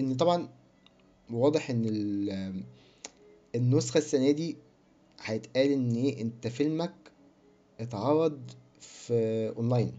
[0.00, 0.48] إن طبعا
[1.30, 2.62] واضح إن ال-
[3.54, 4.56] النسخة السنة دي
[5.22, 6.94] هيتقال إن إيه أنت فيلمك
[7.80, 8.40] اتعرض
[8.80, 9.92] في أونلاين.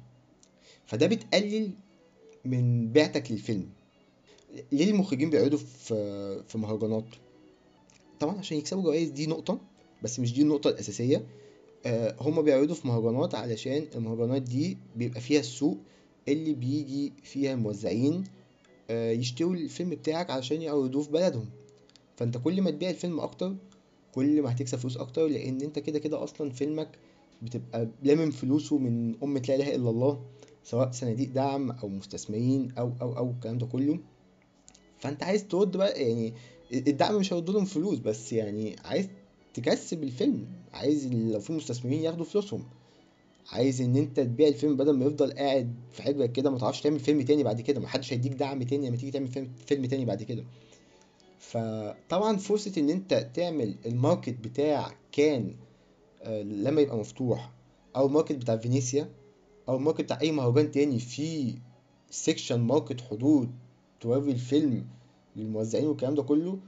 [0.86, 1.72] فده بتقلل
[2.46, 3.70] من بعتك للفيلم.
[4.72, 7.06] ليه المخرجين بيعرضوا في في مهرجانات؟
[8.20, 9.60] طبعا عشان يكسبوا جوائز دي نقطة
[10.04, 11.26] بس مش دي النقطة الأساسية.
[11.86, 15.78] آه، هما بيعرضوا في مهرجانات علشان المهرجانات دي بيبقى فيها السوق
[16.28, 18.24] اللي بيجي فيها الموزعين
[18.90, 21.50] آه، يشتروا الفيلم بتاعك علشان يعرضوه في بلدهم.
[22.18, 23.56] فأنت كل ما تبيع الفيلم أكتر
[24.16, 26.90] كل ما هتكسب فلوس أكتر لأن أنت كده كده أصلا فيلمك
[27.42, 30.22] بتبقى لامم فلوسه من أمة لا إله إلا الله
[30.64, 34.00] سواء صناديق دعم أو مستثمرين أو أو أو الكلام ده كله.
[35.00, 36.34] فأنت عايز ترد بقى يعني
[36.74, 39.08] الدعم مش هيرد لهم فلوس بس يعني عايز
[39.54, 40.48] تكسب الفيلم.
[40.74, 42.64] عايز لو في مستثمرين ياخدوا فلوسهم.
[43.52, 47.00] عايز إن أنت تبيع الفيلم بدل ما يفضل قاعد في حجرك كده ما تعرفش تعمل
[47.00, 47.80] فيلم تاني بعد كده.
[47.82, 49.28] محدش هيديك دعم تاني لما تيجي تعمل
[49.68, 50.44] فيلم تاني بعد كده.
[51.50, 55.56] فطبعا فرصة إن أنت تعمل ال market بتاع كان
[56.22, 57.52] آه، لما يبقى مفتوح
[57.96, 59.10] أو ال market بتاع فينيسيا
[59.70, 61.56] أو ال market بتاع أي مهرجان تاني في
[62.10, 63.50] section market حضور
[64.02, 64.88] توري الفيلم
[65.36, 66.60] للموزعين والكلام ده كله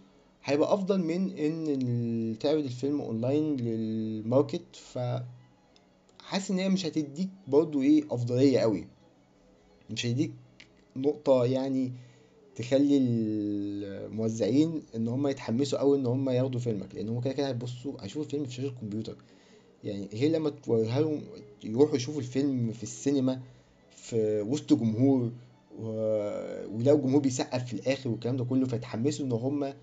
[0.44, 5.00] هيبقى أفضل من إن تعرض الفيلم online لل market ف
[6.20, 8.88] حاسس إن هي مش هتديك برضو إيه أفضلية قوي.
[9.90, 10.32] مش هيديك
[10.96, 11.92] نقطة يعني
[12.58, 17.94] تخلي الموزعين إن هم يتحمسوا قوي إن هم ياخدوا فيلمك لأن هم كده كده هيبصوا
[18.02, 19.16] هيشوفوا الفيلم في شاشة الكمبيوتر
[19.84, 21.22] يعني غير لما توريها لهم
[21.64, 23.42] يروحوا يشوفوا الفيلم في السينما
[23.96, 25.32] في وسط جمهور.
[25.80, 29.74] ولو الجمهور بيسقف في الآخر والكلام ده كله فيتحمسوا إن هم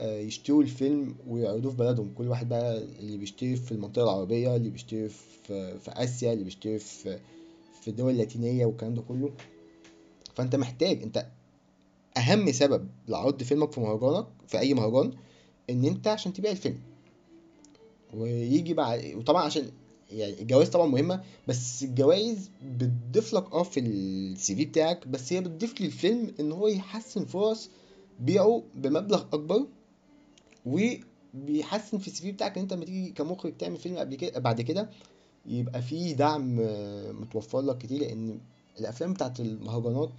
[0.00, 5.08] يشتروا الفيلم ويعرضوه في بلدهم كل واحد بقى اللي بيشتري في المنطقة العربية اللي بيشتري
[5.08, 7.18] في, في آسيا اللي بيشتري في
[7.82, 9.30] في الدول اللاتينية والكلام ده كله
[10.34, 11.26] فأنت محتاج أنت
[12.16, 15.12] أهم سبب لعرض فيلمك في مهرجانك في أي مهرجان
[15.70, 16.78] إن أنت عشان تبيع الفيلم.
[18.14, 19.70] ويجي بعد وطبعا عشان
[20.10, 25.40] يعني الجوائز طبعا مهمة بس الجوائز بتضيف لك آه في السي في بتاعك بس هي
[25.40, 27.70] بتضيف للفيلم إن هو يحسن فرص
[28.20, 29.66] بيعه بمبلغ أكبر
[30.66, 34.60] وبيحسن في السي في بتاعك إن أنت لما تيجي كمخرج تعمل فيلم قبل كده بعد
[34.60, 34.90] كده
[35.46, 38.40] يبقى فيه دعم آه، متوفر لك كتير لأن
[38.80, 40.10] الأفلام بتاعت المهرجانات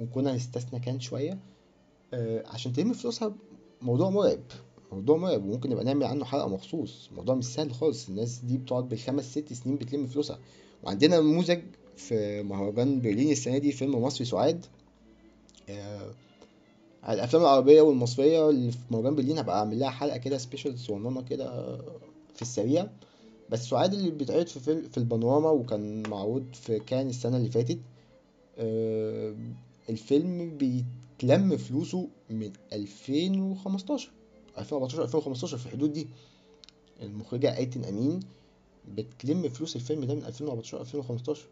[0.00, 1.38] آه، وكنا نستثنى كان شوية.
[2.14, 3.34] آه، عشان تلم فلوسها
[3.82, 4.40] موضوع مرعب
[4.92, 7.10] موضوع مرعب وممكن نبقى نعمل عنه حلقة مخصوص.
[7.16, 10.38] موضوع مش سهل خالص الناس دي بتقعد بالخمس ست سنين بتلم فلوسها.
[10.82, 11.60] وعندنا نموذج
[11.96, 14.66] في مهرجان برلين السنة دي فيلم مصري سعاد.
[15.68, 16.10] آه،
[17.02, 21.22] على الأفلام العربية والمصرية اللي في مهرجان برلين هبقى أعمل لها حلقة كده سبيشال صغننة
[21.22, 21.76] كده
[22.34, 22.88] في السريع.
[23.50, 27.78] بس سعاد اللي بيتعرض في في البانوراما وكان معروض في كان السنة اللي فاتت.
[28.58, 29.34] آه،
[29.90, 34.10] الفيلم بيتلم فلوسه من 2015
[34.58, 36.08] 2014 2015 في الحدود دي.
[37.02, 38.20] المخرجة أيتن أمين
[38.94, 41.42] بتلم فلوس الفيلم ده من 2014 2015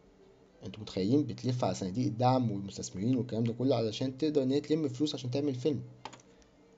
[0.66, 4.88] أنتوا متخيلين بتلف على صناديق الدعم والمستثمرين والكلام ده كله علشان تقدر إن هي تلم
[4.88, 5.80] فلوس عشان تعمل فيلم.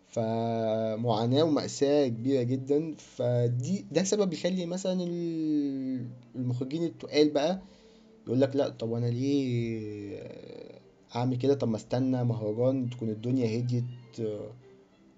[0.08, 2.94] فمعاناة ومأساة كبيرة جدا.
[2.98, 7.60] فدي ده سبب يخلي مثلا ال- المخرجين التقال بقى
[8.26, 10.18] يقول لك لا طب أنا ليه
[11.14, 11.54] اعمل كده.
[11.54, 13.84] طب ما استنى مهرجان تكون الدنيا هديت
[14.20, 14.50] آه،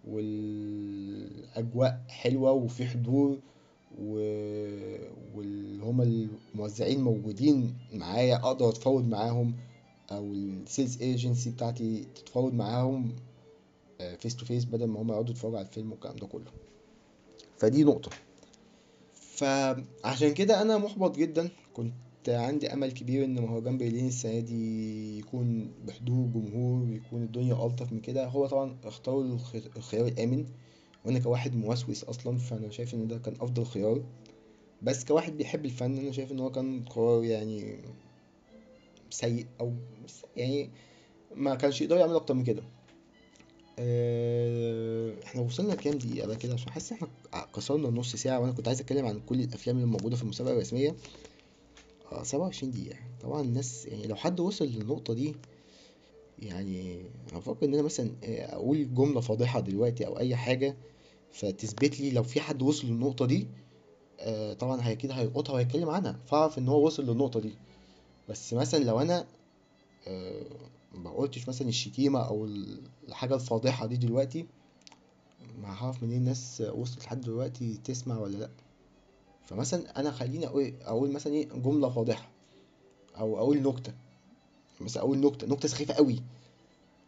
[0.08, 3.38] والأجواء حلوة وفي حضور
[4.00, 4.12] و...
[5.34, 6.04] واللي هما
[6.54, 9.54] الموزعين موجودين معايا أقدر أتفاوض معاهم
[10.12, 13.12] أو ال sales agency بتاعتي تتفاوض معاهم
[14.18, 16.50] face to face بدل ما هما يقعدوا يتفرجوا على الفيلم والكلام ده كله.
[17.56, 18.10] فدي نقطة.
[19.14, 21.48] فعشان كده أنا محبط جدا.
[21.74, 21.92] كنت
[22.36, 28.00] عندي أمل كبير إن مهرجان برلين السنة دي يكون بحضور جمهور يكون الدنيا ألطف من
[28.00, 28.26] كده.
[28.26, 30.46] هو طبعا اختاروا الخ- الخيار الآمن
[31.04, 34.02] وأنا كواحد موسوس أصلا فأنا شايف إن ده كان أفضل خيار.
[34.82, 37.78] بس كواحد بيحب الفن أنا شايف إن هو كان قرار يعني
[39.10, 39.74] سيء أو
[40.36, 40.70] يعني
[41.34, 42.62] ما كانش يقدر يعمل أكتر من كده.
[43.78, 47.08] آه، إحنا وصلنا كام دقيقة بقى كده؟ عشان حاسس إحنا
[47.54, 50.96] كسرنا النص ساعة وأنا كنت عايز أتكلم عن كل الأفلام اللي موجودة في المسابقة الرسمية.
[52.12, 52.98] آه 27 دقيقة.
[53.22, 55.36] طبعا الناس يعني لو حد وصل للنقطة دي
[56.38, 60.76] يعني هفكر إن أنا مثلا آه، أقول جملة فاضحة دلوقتي أو أي حاجة
[61.32, 63.46] فتثبت لي لو في حد وصل للنقطة دي
[64.20, 67.52] آه، طبعا هي أكيد هيلقطها وهيتكلم عنها فأعرف إن هو وصل للنقطة دي.
[68.28, 69.26] بس مثلا لو أنا
[70.06, 70.46] آه،
[70.94, 74.46] ما قلتش مثلا الشتيمة أو ال- الحاجة الفاضحة دي دلوقتي
[75.62, 78.50] ما هعرف منين الناس وصلت لحد دلوقتي تسمع ولا لأ.
[79.48, 80.46] فمثلا أنا خليني
[80.86, 82.30] أقول مثلا إيه جملة فاضحة
[83.18, 83.92] أو أقول نكتة.
[84.80, 86.22] مثلا أقول نكتة نكتة سخيفة قوي.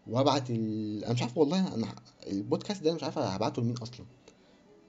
[0.06, 1.04] وهبعت ال...
[1.04, 1.94] أنا مش عارف والله أنا
[2.26, 4.06] البودكاست ده مش عارف هبعته لمين أصلا.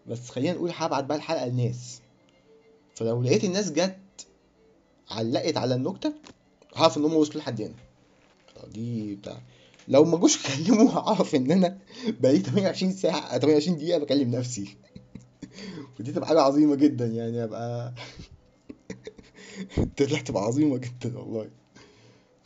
[0.07, 2.01] بس خلينا نقول هبعت بقى الحلقة للناس.
[2.95, 4.27] فلو لقيت الناس جت
[5.09, 6.13] علقت على النكتة
[6.75, 7.75] هعرف إن هم وصلوا لحد هنا.
[8.67, 9.41] دي بتاع
[9.87, 14.77] لو ما جوش كلموا هعرف إن أنا بقالي 28 ساعة 28 دقيقة بكلم نفسي.
[15.99, 17.93] ودي تبقى حاجة عظيمة جدا يعني أبقى
[19.97, 21.49] طلع تبقى عظيمة جدا والله.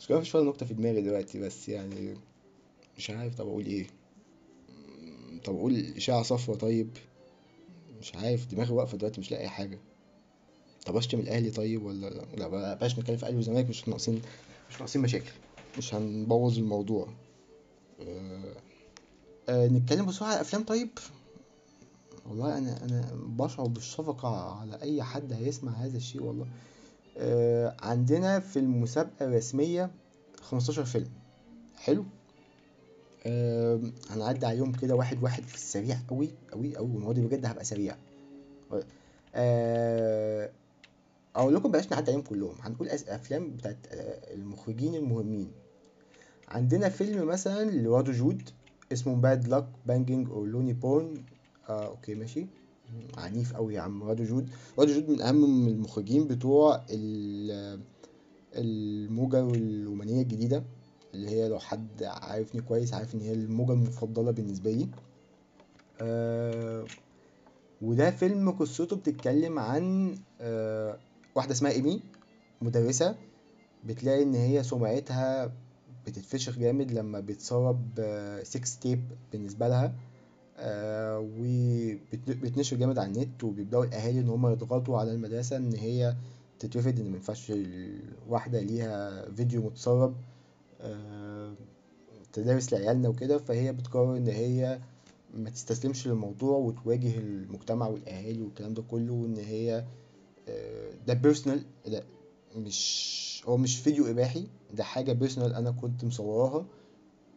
[0.00, 2.14] مش كده مفيش ولا نكتة في دماغي دلوقتي بس يعني
[2.98, 3.86] مش عارف طب أقول إيه؟
[5.44, 6.90] طب أقول إشاعة صفرا طيب؟
[8.00, 9.78] مش عارف دماغي واقفة دلوقتي مش لاقي أي حاجة.
[10.86, 14.22] طب أشتم الأهلي طيب ولا لا؟ بلاش نتكلم في أهلي وزمالك مش ناقصين
[14.70, 15.30] مش ناقصين مشاكل.
[15.78, 17.08] مش هنبوظ الموضوع.
[18.00, 18.54] آه
[19.48, 20.88] آه نتكلم بسرعة على الافلام طيب؟
[22.28, 26.46] والله أنا أنا بشعر بالشفقة على أي حد هيسمع هذا الشيء والله.
[27.18, 29.90] آه عندنا في المسابقة الرسمية
[30.42, 31.10] 15 فيلم.
[31.76, 32.04] حلو؟
[33.26, 37.96] آه هنعدي عليهم كده واحد واحد في السريع قوي قوي قوي والمواد بجد هبقى سريع.
[39.34, 40.50] آه
[41.36, 42.54] أقول لكم بلاش نعدي عليهم كلهم.
[42.60, 45.52] هنقول أفلام بتاعت آه، المخرجين المهمين.
[46.48, 48.42] عندنا فيلم مثلا لرادو جود
[48.92, 51.22] اسمه Bad Luck Banging or Loony Porn
[51.68, 52.46] آه okay ماشي.
[53.18, 54.02] عنيف قوي يا عم.
[54.02, 54.50] رادو جود.
[54.76, 57.80] رادو جود من أهم المخرجين بتوع ال-
[58.56, 60.64] الموجة الرومانية الجديدة
[61.14, 64.88] اللي هي لو حد عارفني كويس عارف إن هي الموجة المفضلة بالنسبة لي.
[66.00, 66.86] آه
[67.82, 70.98] وده فيلم قصته بتتكلم عن آه
[71.34, 72.02] واحدة اسمها إيمي
[72.62, 73.16] مدرسة
[73.84, 75.52] بتلاقي إن هي سمعتها
[76.06, 77.80] بتتفشخ جامد لما بيتسرب
[78.42, 79.00] sex tape
[79.32, 79.94] بالنسبة لها.
[80.58, 86.16] آه وبتنشر جامد على النت وبيبدأوا الأهالي إن هما يضغطوا على المدرسة إن هي
[86.58, 90.14] تترفض إن مينفعش الواحدة ليها فيديو متسرب
[90.80, 91.54] آه
[92.32, 93.38] تدرس لعيالنا وكده.
[93.38, 94.80] فهي بتقرر إن هي
[95.34, 99.84] ما تستسلمش للموضوع وتواجه المجتمع والأهالي والكلام ده كله وإن هي
[100.48, 102.04] آه ده personal ده
[102.56, 106.66] مش هو مش فيديو إباحي ده حاجة personal أنا كنت مصوراها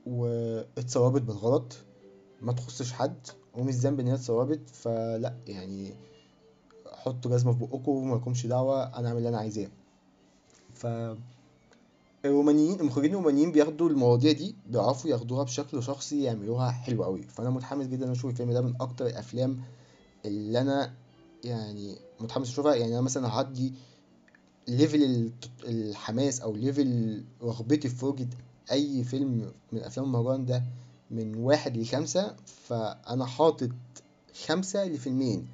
[0.06, 1.78] واتسربت بالغلط.
[2.42, 5.94] ما تخصش حد ومش ذنب إن هي اتسربت فلا يعني
[6.88, 9.68] حطوا جزمة في بقكم ومالكمش دعوة أنا أعمل اللي أنا عايزاه.
[10.74, 10.88] ف
[12.26, 17.86] الرومانيين المخرجين الرومانيين بياخدوا المواضيع دي بيعرفوا ياخدوها بشكل شخصي يعملوها حلو قوي فأنا متحمس
[17.88, 19.62] جدا أشوف الفيلم ده من أكتر الأفلام
[20.26, 20.94] اللي أنا
[21.44, 22.76] يعني متحمس أشوفها.
[22.76, 23.74] يعني أنا مثلا هعدي
[24.68, 25.32] level
[25.64, 28.28] الحماس أو level رغبتي في فرجة
[28.72, 30.64] أي فيلم من أفلام المهرجان ده
[31.12, 33.70] من واحد لخمسة فأنا حاطط
[34.46, 35.48] خمسة لفيلمين.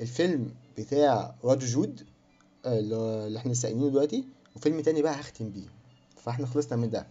[0.00, 2.06] الفيلم بتاع رادو جود
[2.66, 4.24] اللي إحنا لسه قايلينه دلوقتي
[4.56, 5.66] وفيلم تاني بقى هختم بيه.
[6.16, 7.06] فاحنا خلصنا من ده.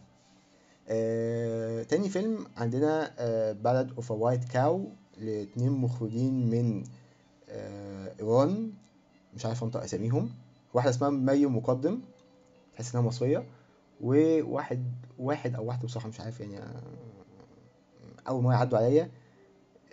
[0.89, 6.83] آه، تاني فيلم عندنا آه، Ballad of White Cow لاتنين مخرجين من
[7.49, 8.71] آه، إيران.
[9.35, 10.29] مش عارف انطق أساميهم.
[10.73, 12.01] واحدة اسمها مريم مقدم
[12.75, 13.45] تحس إنها مصرية
[14.01, 14.83] وواحد
[15.19, 16.81] واحد أو واحدة بصراحة مش عارف يعني آه،
[18.27, 19.11] أول مرة يعدوا عليا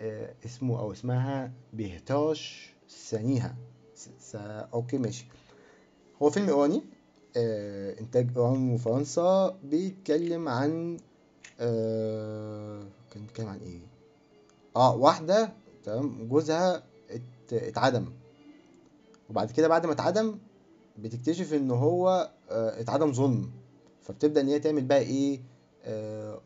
[0.01, 3.55] آه، اسمه أو اسمها بيهتاش سانيها.
[4.73, 5.25] أوكي ماشي.
[6.21, 6.83] هو فيلم إيراني
[7.37, 10.97] آه، إنتاج إيران وفرنسا بيتكلم عن
[11.59, 13.79] آه، كان بيتكلم عن إيه؟
[14.75, 17.53] آه واحدة تمام جوزها ات...
[17.53, 18.11] اتعدم.
[19.29, 20.37] وبعد كده بعد ما اتعدم
[20.97, 23.51] بتكتشف إن هو اتعدم ظلم.
[24.01, 25.41] فبتبدأ إن هي تعمل بقى إيه؟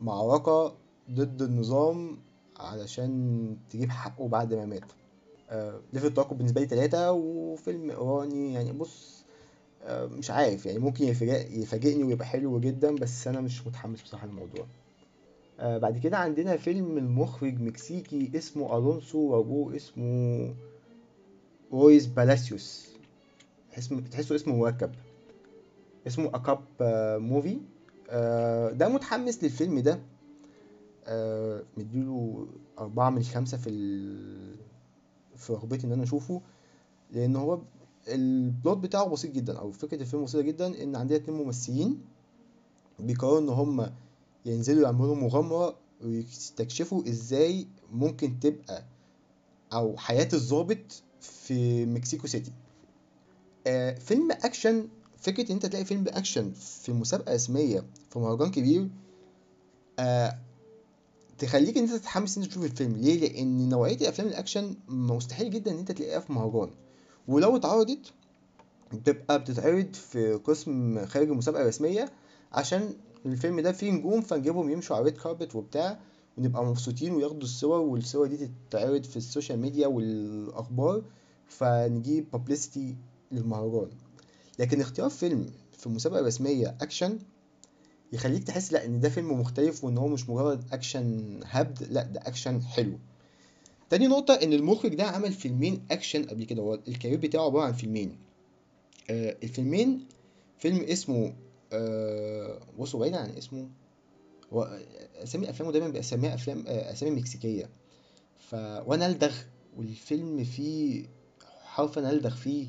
[0.01, 0.75] معركة
[1.11, 2.17] ضد النظام
[2.59, 4.83] علشان تجيب حقه بعد ما مات.
[5.49, 9.23] آه، level التوقع بالنسبة لي تلاتة وفيلم إيراني يعني بص
[9.83, 14.27] آه، مش عارف يعني ممكن يفاجئ- يفاجئني ويبقى حلو جدا بس أنا مش متحمس بصراحة
[14.27, 14.65] للموضوع.
[15.59, 20.55] آه، بعد كده عندنا فيلم المخرج مكسيكي اسمه ألونسو وأبوه اسمه
[21.73, 22.89] رويز بالاسيوس
[24.11, 24.91] تحسه اسمه مركب.
[26.07, 26.59] اسمه أكاب
[27.21, 27.57] موفي
[28.77, 29.99] ده متحمس للفيلم ده.
[31.07, 32.47] آه، مديله
[32.79, 34.55] أربعة من خمسة في ال...
[35.37, 36.41] في رغبتي إن أنا أشوفه
[37.11, 37.59] لأن هو
[38.07, 42.01] البلوت بتاعه بسيط جدا أو فكرة الفيلم بسيطة جدا إن عندنا اتنين ممثلين
[42.99, 43.93] بيقرروا إن هما
[44.45, 48.83] ينزلوا يعملوا مغامرة ويستكشفوا إزاي ممكن تبقى
[49.73, 52.51] أو حياة الضابط في مكسيكو سيتي.
[53.67, 54.87] آه، فيلم أكشن
[55.17, 58.89] فكرة إن أنت تلاقي فيلم أكشن في مسابقة رسمية في مهرجان كبير
[59.99, 60.39] آه،
[61.43, 62.95] تخليك إن أنت تتحمس إن أنت تشوف الفيلم.
[62.95, 66.69] ليه؟ لأن نوعية الأفلام الأكشن مستحيل جدا إن أنت تلاقيها في مهرجان.
[67.27, 68.13] ولو اتعرضت
[68.93, 72.11] بتبقى بتتعرض في قسم خارج المسابقة الرسمية
[72.51, 72.93] عشان
[73.25, 75.99] الفيلم ده فيه نجوم فنجيبهم يمشوا على red carpet وبتاع
[76.37, 81.03] ونبقى مبسوطين وياخدوا الصور والصور دي تتعرض في ال social media والأخبار
[81.47, 82.95] فنجيب publicity
[83.31, 83.89] للمهرجان.
[84.59, 85.45] لكن اختيار فيلم
[85.77, 87.19] في مسابقة رسمية أكشن
[88.13, 92.19] يخليك تحس لا إن ده فيلم مختلف وإن هو مش مجرد أكشن هبد لا ده
[92.23, 92.99] أكشن حلو.
[93.89, 96.61] تاني نقطة إن المخرج ده عمل فيلمين أكشن قبل كده.
[96.61, 98.17] هو ال career بتاعه عبارة عن فيلمين.
[99.09, 100.05] آه الفيلمين
[100.57, 101.33] فيلم اسمه
[101.73, 103.69] آه بصوا بعيدا عن اسمه.
[104.53, 104.79] هو
[105.15, 107.69] أسامي أفلامه دايما باساميها أفلام آه أسامي مكسيكية.
[108.37, 108.53] ف
[108.85, 109.35] وأنا الدغ
[109.77, 111.05] والفيلم فيه
[111.63, 112.67] حرف أنا الدغ فيه.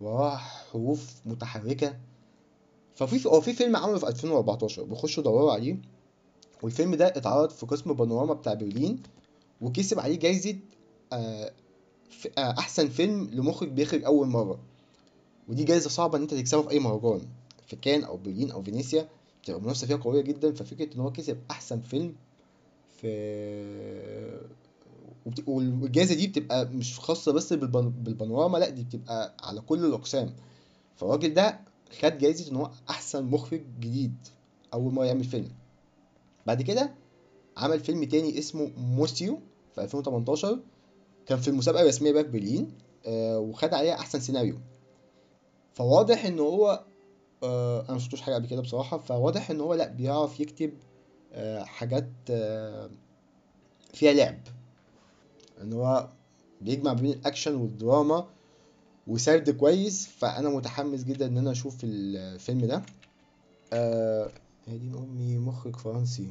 [0.00, 1.96] وراه حروف متحركة.
[2.94, 5.76] ففي هو في فيلم عمله في 2014 بخشوا دوروا عليه
[6.62, 9.02] والفيلم ده اتعرض في قسم بانوراما بتاع برلين
[9.60, 10.56] وكسب عليه جايزة
[11.12, 11.52] آه،
[12.38, 14.58] آه، أحسن فيلم لمخرج بيخرج أول مرة.
[15.48, 17.20] ودي جايزة صعبة إن أنت تكسبها في أي مهرجان
[17.66, 19.08] في كان أو برلين أو فينيسيا
[19.42, 20.52] بتبقى المنافسة فيها قوية جدا.
[20.52, 22.14] ففكرة إن هو كسب أحسن فيلم
[23.00, 24.40] في
[25.26, 30.34] وبت- والجائزة دي بتبقى مش خاصة بس بالبان- بالبانوراما لأ دي بتبقى على كل الأقسام.
[30.96, 31.60] فالراجل ده
[32.02, 34.14] خد جايزة إن هو أحسن مخرج جديد
[34.74, 35.50] أول مرة يعمل فيلم.
[36.46, 36.94] بعد كده
[37.56, 39.38] عمل فيلم تاني اسمه موسيو
[39.74, 40.58] في 2018
[41.26, 42.72] كان في المسابقة الرسمية بقى في برلين
[43.06, 44.58] آه وخد عليها أحسن سيناريو.
[45.74, 46.84] فواضح إن هو
[47.42, 48.98] آه أنا مشفتوش حاجة قبل كده بصراحة.
[48.98, 50.72] فواضح إن هو لأ بيعرف يكتب
[51.32, 52.08] آه حاجات
[53.94, 54.38] فيها لعب.
[55.62, 56.08] إن هو
[56.60, 58.26] بيجمع بين الأكشن والدراما.
[59.10, 62.82] وسرد كويس فأنا متحمس جدا إن أنا أشوف الفيلم ده.
[63.72, 64.30] آه
[64.68, 66.30] دين أمي مخرج فرنسي.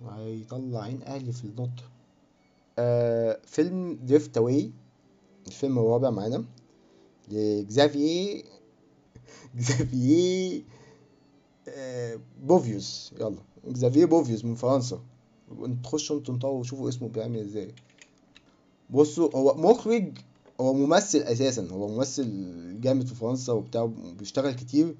[0.00, 1.70] وهيطلع عين أهلي في النطق
[2.78, 4.72] آه فيلم Drift Away
[5.46, 6.44] الفيلم الرابع معانا.
[7.28, 8.44] لجزافييه
[9.54, 10.62] جزافييه
[11.68, 13.12] آه بوفيوس.
[13.20, 15.00] يلا جزافييه بوفيوس من فرنسا.
[15.82, 17.74] تخشوا أنتوا انطقوا وشوفوا اسمه بيعمل إزاي.
[18.90, 20.18] بصوا هو مخرج
[20.64, 22.26] هو ممثل أساسا هو ممثل
[22.80, 23.84] جامد في فرنسا وبتاع
[24.18, 24.94] بيشتغل كتير.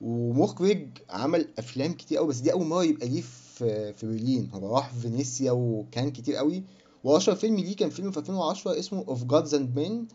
[0.00, 4.50] ومخرج عمل أفلام كتير قوي بس دي أول مرة يبقى ليه في في برلين.
[4.54, 6.62] هو راح فينيسيا وكان كتير قوي
[7.04, 10.08] واشهر فيلم ليه كان فيلم في 2010 اسمه Of Gods and Men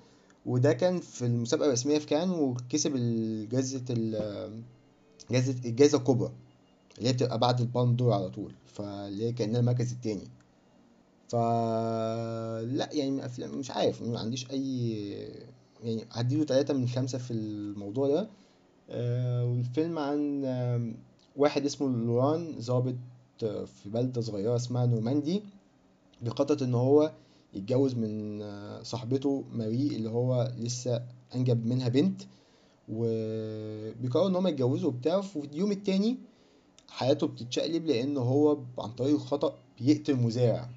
[0.45, 4.61] وده كان في المسابقة الرسمية في كان وكسب الجائزة ال-
[5.31, 6.31] جائزة الجائزة الكبرى
[6.97, 8.53] اللي هي بتبقى بعد ال Palme d'Or على طول.
[8.65, 10.27] فاللي هي كأنها المركز التاني.
[11.29, 14.99] ف لا يعني من أفلام مش عارف ما عنديش أي
[15.83, 18.29] يعني هديله تلاتة من خمسة في الموضوع ده.
[18.89, 20.45] آه، والفيلم عن
[21.35, 22.95] واحد اسمه لوران ضابط
[23.43, 25.43] آه، في بلدة صغيرة اسمها نورماندي.
[26.21, 27.11] بيخطط إن هو
[27.53, 31.03] يتجوز من آه، صاحبته ماري اللي هو لسه
[31.35, 32.21] أنجب منها بنت.
[32.89, 35.17] وبيقرروا إن هم يتجوزوا وبتاع.
[35.17, 36.17] وفي اليوم التاني
[36.89, 40.69] حياته بتتشقلب لأن هو عن طريق الخطأ بيقتل مزارع.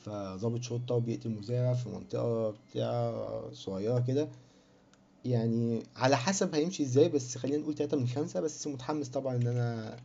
[0.00, 3.14] فضابط شرطة وبيقتل مزارع في منطقة بتاع
[3.52, 4.28] صغيرة كده.
[5.24, 9.46] يعني على حسب هيمشي إزاي بس خلينا نقول تلاتة من خمسة بس متحمس طبعا إن
[9.46, 9.96] أنا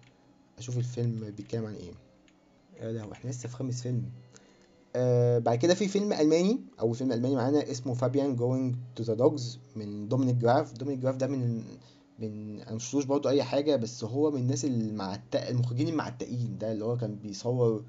[0.57, 1.91] أشوف الفيلم بيتكلم عن إيه.
[2.81, 4.03] يا لهوي إحنا لسه في خامس فيلم.
[4.95, 9.13] آه بعد كده في فيلم ألماني اول فيلم ألماني معانا اسمه Fabian Going to the
[9.13, 11.63] Dogs من دومينيك جراف دومينيك جراف ده من
[12.19, 16.85] من أنا مشفتوش برضه أي حاجة بس هو من الناس المعتق المخرجين المعتقين ده اللي
[16.85, 17.83] هو كان بيصور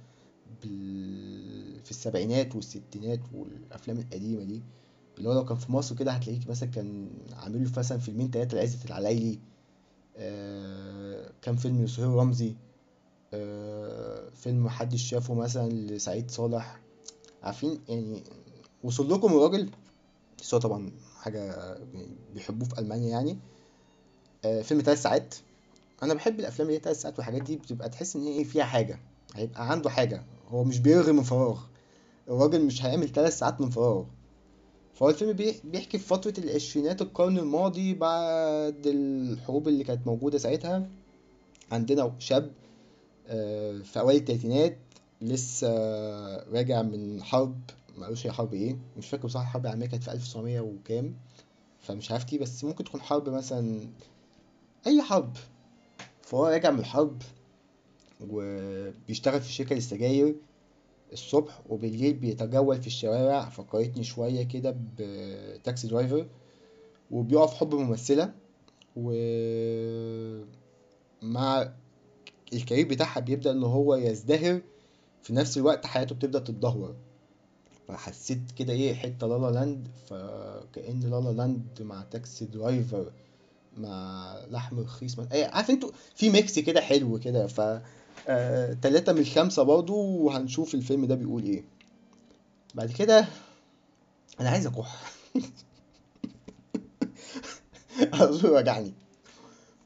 [1.85, 4.63] في السبعينات والستينات والأفلام القديمة دي.
[5.19, 8.57] اللي هو لو كان في مصر كده هتلاقيك مثلا كان عامل له مثلا فيلمين تلاتة
[8.57, 9.39] لعزت العلايلي.
[10.17, 12.55] آه كان فيلم لسهير رمزي.
[13.35, 16.81] آه فيلم محدش شافه مثلا لسعيد صالح.
[17.43, 18.23] عارفين؟ يعني
[18.85, 19.71] وصل لكم الراجل؟
[20.39, 20.91] بس طبعا
[21.21, 21.75] حاجة
[22.35, 23.39] بيحبوه في ألمانيا يعني.
[24.45, 25.35] آه فيلم تلات ساعات.
[26.03, 28.65] أنا بحب الأفلام اللي هي تلات ساعات والحاجات دي بتبقى تحس إن هي إيه فيها
[28.65, 29.01] حاجة.
[29.35, 30.25] هيبقى عنده حاجة.
[30.49, 31.61] هو مش بيرغي من فراغ.
[32.29, 34.05] الراجل مش هيعمل تلات ساعات من فراغ.
[34.95, 40.89] فهو الفيلم بيح- بيحكي في فترة العشرينات القرن الماضي بعد الحروب اللي كانت موجودة ساعتها.
[41.73, 42.53] عندنا شاب
[43.29, 44.79] آه، في أوائل التلاتينات
[45.21, 45.69] لسه
[46.37, 47.61] راجع من حرب.
[47.99, 48.79] معرفش هي حرب إيه.
[48.99, 51.15] مش فاكر بصراحة الحرب العالمية كانت في ألف وتسعمية وكام.
[51.81, 53.89] فمش عارف بس ممكن تكون حرب مثلا
[54.87, 55.37] أي حرب.
[56.23, 57.23] فهو راجع من الحرب.
[58.21, 60.35] وبيشتغل في شركة للسجاير
[61.13, 66.27] الصبح وبالليل بيتجول في الشوارع فكرتني شوية كده ب Taxi Driver
[67.11, 68.33] وبيقع في حب ممثلة
[68.97, 70.47] ومع
[72.53, 74.61] ال career بتاعها بيبدأ إن هو يزدهر
[75.23, 76.95] في نفس الوقت حياته بتبدأ تتدهور.
[77.89, 83.13] فحسيت كده إيه حتة La La Land فكأن La La Land مع Taxi Driver
[83.77, 85.27] مع لحم رخيص مع...
[85.33, 87.61] إيه عارف أنتوا في ميكس كده حلو كده ف
[88.29, 88.73] آه...
[88.73, 91.65] تلاتة من خمسة برضو وهنشوف الفيلم ده بيقول إيه.
[92.75, 93.27] بعد كده
[94.41, 95.03] أنا عايز أكح.
[98.15, 98.93] اظن وجعني.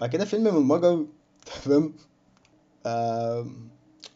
[0.01, 1.07] بعد كده فيلم من المجر
[1.65, 1.93] تمام؟
[2.87, 3.69] آم،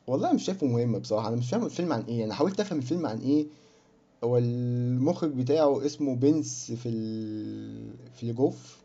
[0.07, 1.29] والله مش شايفه مهم بصراحة.
[1.29, 2.25] أنا مش فاهم الفيلم عن إيه.
[2.25, 3.47] أنا حاولت أفهم الفيلم عن إيه.
[4.25, 7.91] هو المخرج بتاعه اسمه بنس في ال...
[8.17, 8.77] في الجوف.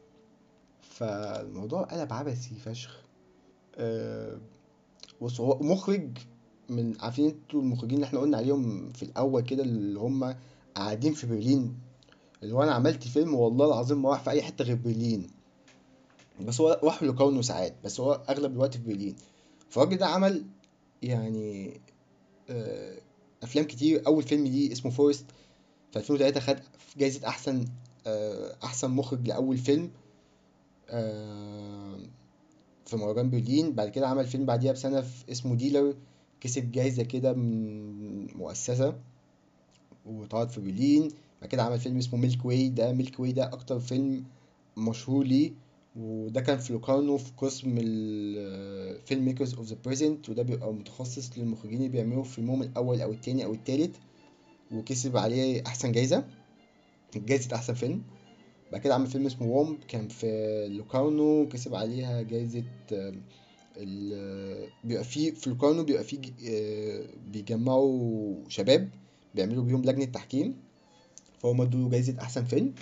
[0.81, 2.99] فالموضوع قلب عبثي فشخ.
[3.75, 4.37] أه
[5.21, 6.17] بص هو مخرج
[6.69, 10.35] من عارفين أنتوا المخرجين اللي إحنا قلنا عليهم في الأول كده اللي هم
[10.75, 11.77] قاعدين في برلين.
[12.43, 15.27] اللي هو أنا عملت فيلم والله العظيم ما راح في أي حتة غير برلين.
[16.41, 19.15] بس هو راح لكونه ساعات بس هو أغلب الوقت في برلين.
[19.69, 20.45] فالراجل ده عمل
[21.01, 21.79] يعني
[22.49, 22.97] آه،
[23.43, 24.07] أفلام كتير.
[24.07, 25.25] أول فيلم ليه اسمه فورست
[25.91, 26.59] في 2003 خد
[26.97, 27.65] جايزة أحسن
[28.07, 29.91] آه، أحسن مخرج لأول فيلم.
[30.89, 31.99] آه،
[32.89, 35.95] في مهرجان برلين بعد كده عمل فيلم بعديها بسنة في اسمه Dealer
[36.41, 38.95] كسب جايزة كده من مؤسسة
[40.05, 41.07] واتعرض في برلين
[41.41, 42.69] بعد كده عمل فيلم اسمه Milky Way.
[42.69, 44.23] ده Milky Way ده أكتر فيلم
[44.77, 45.51] مشهور ليه
[45.95, 51.77] وده كان في لوكارنو في قسم ال Filmmakers of the Present وده بيبقى متخصص للمخرجين
[51.77, 53.95] اللي بيعملوا فيلمهم الأول أو التاني أو التالت
[54.71, 56.23] وكسب عليه أحسن جايزة.
[57.15, 58.01] جايزة أحسن فيلم.
[58.71, 60.27] بعد كده عمل فيلم اسمه Womb كان في
[60.71, 62.63] لوكارنو كسب عليها جايزة
[64.83, 68.89] بيبقى فيه في لوكارنو بيبقى فيه ج- آه، بيجمعوا شباب
[69.35, 70.55] بيعملوا بيهم لجنة تحكيم.
[71.39, 72.73] فهم ادوله جايزة أحسن فيلم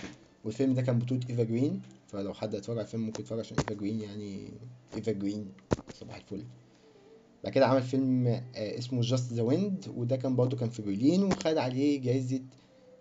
[0.43, 1.81] والفيلم ده كان بطولة إيفا جرين.
[2.07, 4.51] فلو حد هيتفرج على الفيلم ممكن يتفرج عشان إيفا جرين يعني
[4.95, 5.45] إيفا جرين
[5.93, 6.43] صباح الفل.
[7.43, 11.23] بعد كده عمل فيلم آه، اسمه Just the Wind وده كان برضه كان في برلين
[11.23, 12.41] وخد عليه جايزة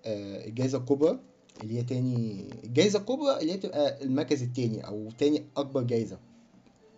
[0.04, 1.20] آه، الجايزة الكبرى.
[1.62, 6.18] اللي هي تاني الجايزة الكبرى اللي هي بتبقى المركز التاني أو تاني أكبر جايزة.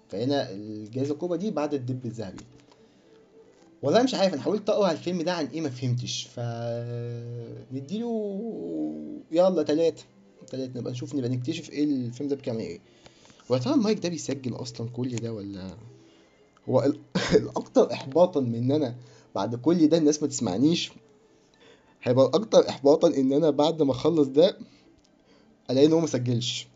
[0.08, 2.42] فهنا الجايزة الكبرى دي بعد الدب الذهبي.
[3.82, 6.28] والله مش عارف أنا حاولت أقرأ الفيلم ده عن إيه ما فهمتش.
[6.34, 6.40] ف
[7.72, 8.34] نديله
[9.32, 10.02] يلا تلاتة.
[10.50, 12.78] تلاتة نبقى نشوف نبقى نكتشف إيه الفيلم ده عن إيه.
[13.48, 15.70] ويا ترى المايك ده بيسجل أصلا كل ده ولا
[16.68, 17.00] هو ال-
[17.42, 18.94] الأكتر احباطا من إن أنا
[19.34, 20.92] بعد كل ده الناس ما تسمعنيش؟
[22.02, 24.58] هيبقى الأكتر احباطا إن أنا بعد ما أخلص ده
[25.70, 26.68] ألاقي إن هو مسجلش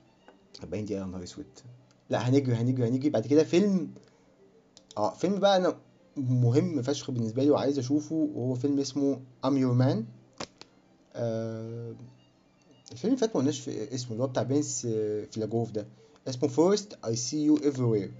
[0.62, 1.46] 40 دقيقة يا نهار أسود.
[2.10, 3.10] لا هنجري هنجري هنجري.
[3.10, 3.90] بعد كده فيلم.
[4.96, 5.76] آه فيلم بقى أنا
[6.16, 9.96] مهم فشخ بالنسبة لي وعايز أشوفه وهو فيلم اسمه I'm Your Man.
[11.14, 11.94] آه
[12.92, 15.86] الفيلم اللي فات ما قلناش اسمه اللي هو بتاع بنس آه، فلاجوف ده.
[16.28, 18.10] اسمه Forest I See You Everywhere.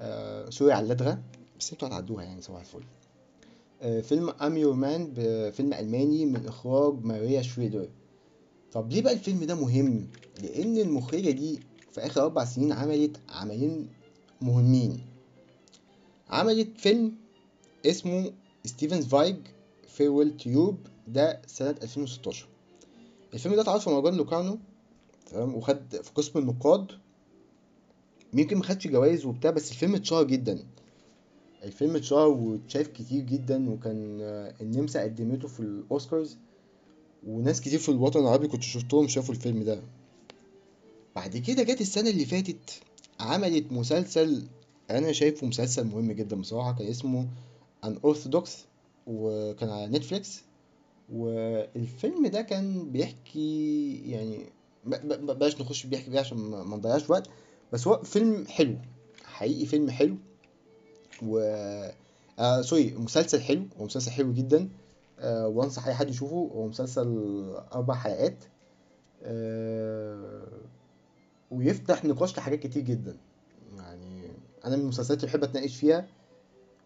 [0.00, 1.22] آه sorry على اللدغة
[1.60, 2.82] بس أنتوا هتعدوها يعني صباح الفل.
[3.80, 5.20] فيلم I'm Your Man
[5.56, 7.88] فيلم ألماني من إخراج ماريا شريدر.
[8.72, 10.06] طب ليه بقى الفيلم ده مهم؟
[10.42, 11.60] لأن المخرجة دي
[11.92, 13.88] في آخر أربع سنين عملت عملين
[14.42, 15.00] مهمين.
[16.30, 17.12] عملت فيلم
[17.86, 18.32] اسمه
[18.64, 19.36] ستيفن زفايج
[19.88, 20.78] Farewell to Europe
[21.08, 22.46] ده سنة 2016
[23.34, 24.58] الفيلم ده اتعرض في مهرجان لوكارنو
[25.30, 26.86] تمام؟ وخد في قسم النقاد.
[28.34, 30.58] يمكن ما خدش جوائز وبتاع بس الفيلم اتشهر جدا.
[31.66, 36.38] الفيلم اتشهر واتشاف كتير جدا وكان آه، النمسا قدمته في الأوسكارز.
[37.26, 39.82] وناس كتير في الوطن العربي كنت شفتهم شافوا الفيلم ده.
[41.16, 42.80] بعد كده جت السنة اللي فاتت
[43.20, 44.42] عملت مسلسل
[44.90, 47.28] أنا شايفه مسلسل مهم جدا بصراحة كان اسمه
[47.84, 48.64] Unorthodox
[49.06, 50.42] وكان على نتفليكس.
[51.12, 54.46] والفيلم ده كان بيحكي يعني
[54.84, 57.28] بلاش نخش بيحكي بيه عشان ما نضيعش وقت.
[57.72, 58.76] بس هو فيلم حلو
[59.24, 60.16] حقيقي فيلم حلو.
[61.22, 61.38] و
[62.38, 64.68] آه sorry مسلسل حلو هو مسلسل حلو جدا.
[65.18, 67.08] آه وأنصح أي حد يشوفه هو مسلسل
[67.72, 68.44] أربع حلقات.
[69.22, 70.46] آه
[71.50, 73.16] ويفتح نقاش لحاجات كتير جدا.
[73.76, 74.30] يعني
[74.64, 76.06] أنا من المسلسلات اللي بحب أتناقش فيها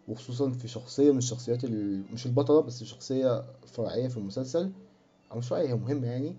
[0.07, 2.03] وخصوصا في شخصية من الشخصيات ال...
[2.13, 4.71] مش البطلة بس شخصية فرعية في المسلسل
[5.31, 6.35] أو مش فرعية هي مهمة يعني.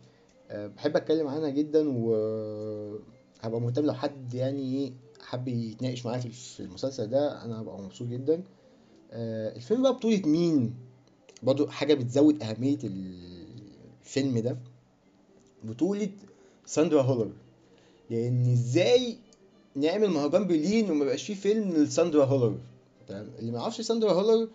[0.51, 4.93] أه بحب أتكلم عنها جدا وهبقى مهتم لو حد يعني إيه
[5.33, 8.43] حب يتناقش معايا في المسلسل ده أنا هبقى مبسوط جدا.
[9.11, 10.75] أه الفيلم بقى بطولة مين؟
[11.43, 14.57] برضو حاجة بتزود أهمية الفيلم ده.
[15.65, 16.09] بطولة
[16.67, 17.33] ساندرا هولر.
[18.11, 19.17] لأن إزاي
[19.77, 22.59] نعمل مهرجان برلين وما يبقاش فيه فيلم لساندرا هولر؟
[23.09, 24.49] تمام؟ اللي ما يعرفش ساندرا هولر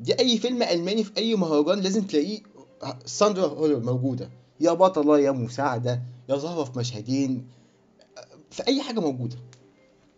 [0.00, 2.40] دي أي فيلم ألماني في أي مهرجان لازم تلاقيه
[3.04, 4.30] ساندرا هولر موجودة.
[4.60, 7.46] يا بطلة يا مساعدة يا ظاهرة في مشهدين.
[8.54, 9.36] في أي حاجة موجودة.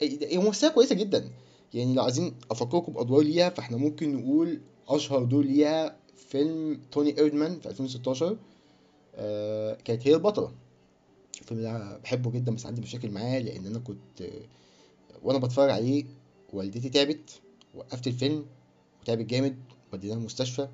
[0.02, 1.30] هي ممثلة كويسة جدا.
[1.74, 5.96] يعني لو عايزين أفكركم بأدوار ليها فإحنا ممكن نقول أشهر دور ليها
[6.28, 8.36] فيلم توني إيردمان في 2016
[9.14, 10.52] آه كانت هي البطلة.
[11.40, 14.28] الفيلم ده بحبه جدا بس عندي مشاكل معاه لأن أنا كنت
[15.22, 16.04] وأنا بتفرج عليه
[16.52, 17.40] والدتي تعبت
[17.74, 18.46] وقفت الفيلم
[19.02, 19.56] وتعبت جامد
[19.92, 20.68] وديناها المستشفى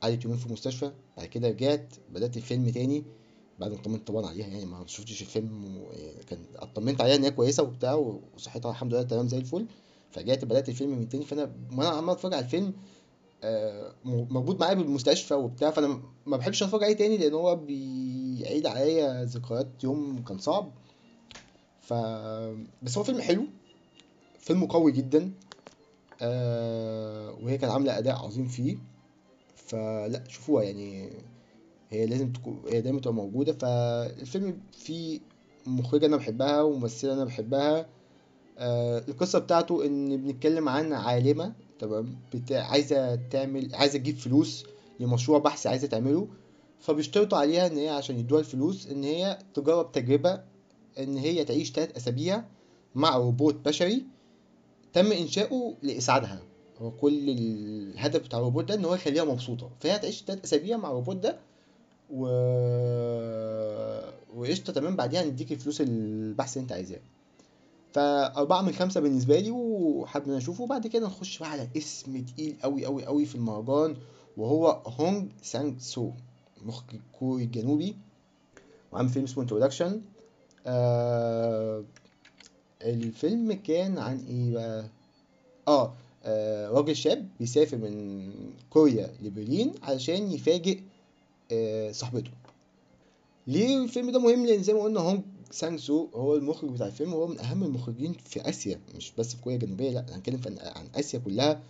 [0.00, 3.04] قعدت يومين في المستشفى بعد كده رجعت بدأت الفيلم تاني.
[3.60, 5.92] بعد ما اطمنت طبعا عليها يعني ما شفتش الفيلم و...
[6.26, 9.66] كان اطمنت عليها إن هي كويسة وبتاع وصحتها الحمد لله تمام زي الفل.
[10.10, 12.72] فرجعت بدأت الفيلم من تاني فأنا وأنا عمال أتفرج على الفيلم
[13.42, 18.66] آه، م- مربوط معايا بالمستشفى وبتاع فأنا ما بحبش أتفرج عليه تاني لأن هو بيعيد
[18.66, 20.72] عليا ذكريات يوم كان صعب.
[21.80, 21.94] ف
[22.82, 23.44] بس هو فيلم حلو
[24.38, 25.32] فيلم قوي جدا
[26.22, 28.78] آه وهي كانت عاملة أداء عظيم فيه.
[29.56, 31.10] فلا شوفوها يعني
[31.90, 35.20] هي لازم تكون هي دايما تبقى موجودة فالفيلم فيه
[35.66, 37.86] مخرجة أنا بحبها وممثلة أنا بحبها.
[38.58, 44.64] آه القصة بتاعته إن بنتكلم عن عالمة تمام بتاع عايزة تعمل عايزة تجيب فلوس
[45.00, 46.28] لمشروع بحث عايزة تعمله
[46.80, 50.40] فبيشترطوا عليها إن هي عشان يدوها الفلوس إن هي تجرب تجربة
[50.98, 52.44] إن هي تعيش تلات أسابيع
[52.94, 54.04] مع روبوت بشري
[54.92, 56.42] تم إنشاؤه لاسعادها
[56.78, 59.70] هو كل الهدف بتاع الروبوت ده إن هو يخليها مبسوطة.
[59.80, 61.38] فهي هتعيش تلات أسابيع مع الروبوت ده
[62.14, 62.26] و
[64.36, 64.96] وقشطة تمام.
[64.96, 67.00] بعديها نديك الفلوس البحث اللي انت عايزاه.
[67.92, 70.64] فأربعة من خمسة بالنسبة لي وحابب أشوفه.
[70.64, 73.96] وبعد كده نخش بقى على اسم تقيل أوي أوي أوي في المهرجان
[74.36, 76.10] وهو هونج سانج سو
[76.62, 77.96] مخرج كوري جنوبي
[78.92, 80.00] وعامل فيلم اسمه Introduction
[80.66, 81.84] آه
[82.82, 84.84] الفيلم كان عن إيه بقى؟
[85.68, 85.94] آه,
[86.24, 88.30] آه راجل شاب بيسافر من
[88.70, 90.80] كوريا لبرلين علشان يفاجئ
[91.92, 92.30] صاحبته.
[93.46, 95.20] ليه الفيلم ده مهم؟ لأن زي ما قلنا هونج
[95.50, 99.42] سانج سو هو المخرج بتاع الفيلم هو من أهم المخرجين في آسيا مش بس في
[99.42, 101.62] كوريا الجنوبية لأ هنتكلم عن آسيا كلها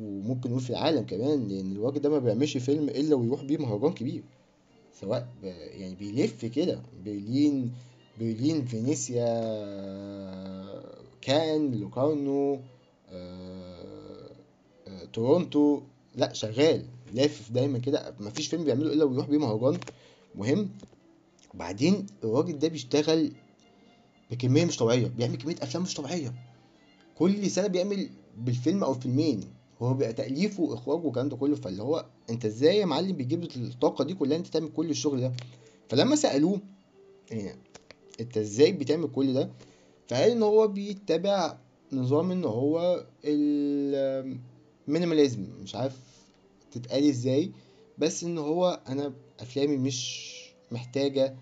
[0.00, 3.92] وممكن نقول في العالم كمان لأن الراجل ده ما بيعملش فيلم إلا ويروح بيه مهرجان
[3.92, 4.22] كبير.
[5.00, 7.72] سواء يعني بيلف كده برلين
[8.20, 9.26] برلين فينيسيا
[11.20, 12.60] كان لوكارنو
[13.10, 14.30] آه،
[14.88, 15.80] آه، تورونتو
[16.16, 16.84] لأ شغال.
[17.12, 19.80] لافف دايما كده مفيش فيلم بيعمله إلا ويروح بيه مهرجان
[20.34, 20.70] مهم.
[21.54, 23.32] وبعدين الراجل ده بيشتغل
[24.30, 26.34] بكمية مش طبيعية بيعمل كمية أفلام مش طبيعية.
[27.18, 28.08] كل سنة بيعمل
[28.38, 29.40] بالفيلم أو فيلمين
[29.82, 31.56] هو بقى تأليفه وإخراجه والكلام ده كله.
[31.56, 35.32] فاللي هو أنت إزاي يا معلم بيجيب الطاقة دي كلها؟ أنت تعمل كل الشغل ده.
[35.88, 36.60] فلما سألوه
[37.30, 37.58] يعني
[38.20, 39.50] أنت إزاي بتعمل كل ده؟
[40.08, 41.58] فقال إن هو بيتبع
[41.92, 45.98] نظام إن هو ال minimalism مش عارف
[46.72, 47.52] تتقال إزاي
[47.98, 50.32] بس ان هو أنا افلامي مش
[50.70, 51.36] محتاجة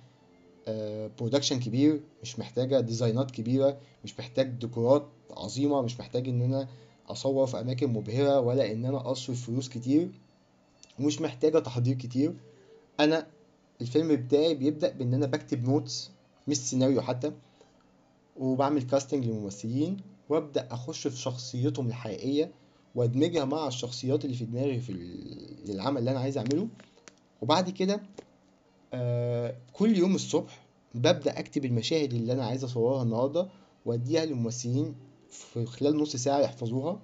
[1.18, 6.68] production آه، كبير مش محتاجة ديزاينات كبيرة مش محتاج ديكورات عظيمة مش محتاج ان أنا
[7.08, 10.10] اصور في اماكن مبهرة ولا ان أنا اصرف فلوس كتير
[10.98, 12.34] ومش محتاجة تحضير كتير.
[13.00, 13.26] أنا
[13.80, 16.11] الفيلم بتاعي بيبدأ بان أنا بكتب notes
[16.48, 17.32] مش سيناريو حتى
[18.36, 19.96] وبعمل casting للممثلين
[20.28, 22.52] وابدأ اخش في شخصيتهم الحقيقية.
[22.95, 24.93] وادمجها مع الشخصيات اللي في دماغي في
[25.68, 26.68] العمل اللي أنا عايز أعمله.
[27.43, 28.03] وبعد كده
[28.95, 33.49] آه كل يوم الصبح ببدأ أكتب المشاهد اللي أنا عايز أصورها النهارده
[33.86, 34.95] وأديها للممثلين
[35.30, 37.01] في خلال نص ساعة يحفظوها.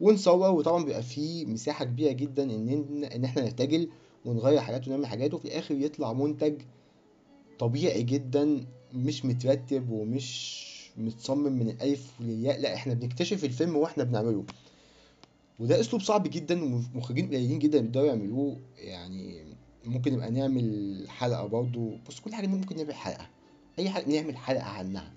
[0.00, 3.88] ونصور وطبعا بيبقى فيه مساحة كبيرة جدا إن إن إحنا نرتجل
[4.24, 6.54] ونغير حاجات ونعمل حاجات وفي الآخر يطلع منتج
[7.58, 8.64] طبيعي جدا
[8.94, 12.60] مش مترتب ومش متصمم من الألف للياء.
[12.60, 14.44] لا إحنا بنكتشف الفيلم وإحنا بنعمله.
[15.60, 18.56] وده أسلوب صعب جدا ومخرجين قليلين جدا بيقدروا يعملوه.
[18.78, 19.44] يعني
[19.84, 21.98] ممكن نبقى نعمل حلقة برضه.
[22.08, 23.26] بص كل حاجة ممكن نعمل حلقة.
[23.78, 25.12] أي حاجة نعمل حلقة عنها.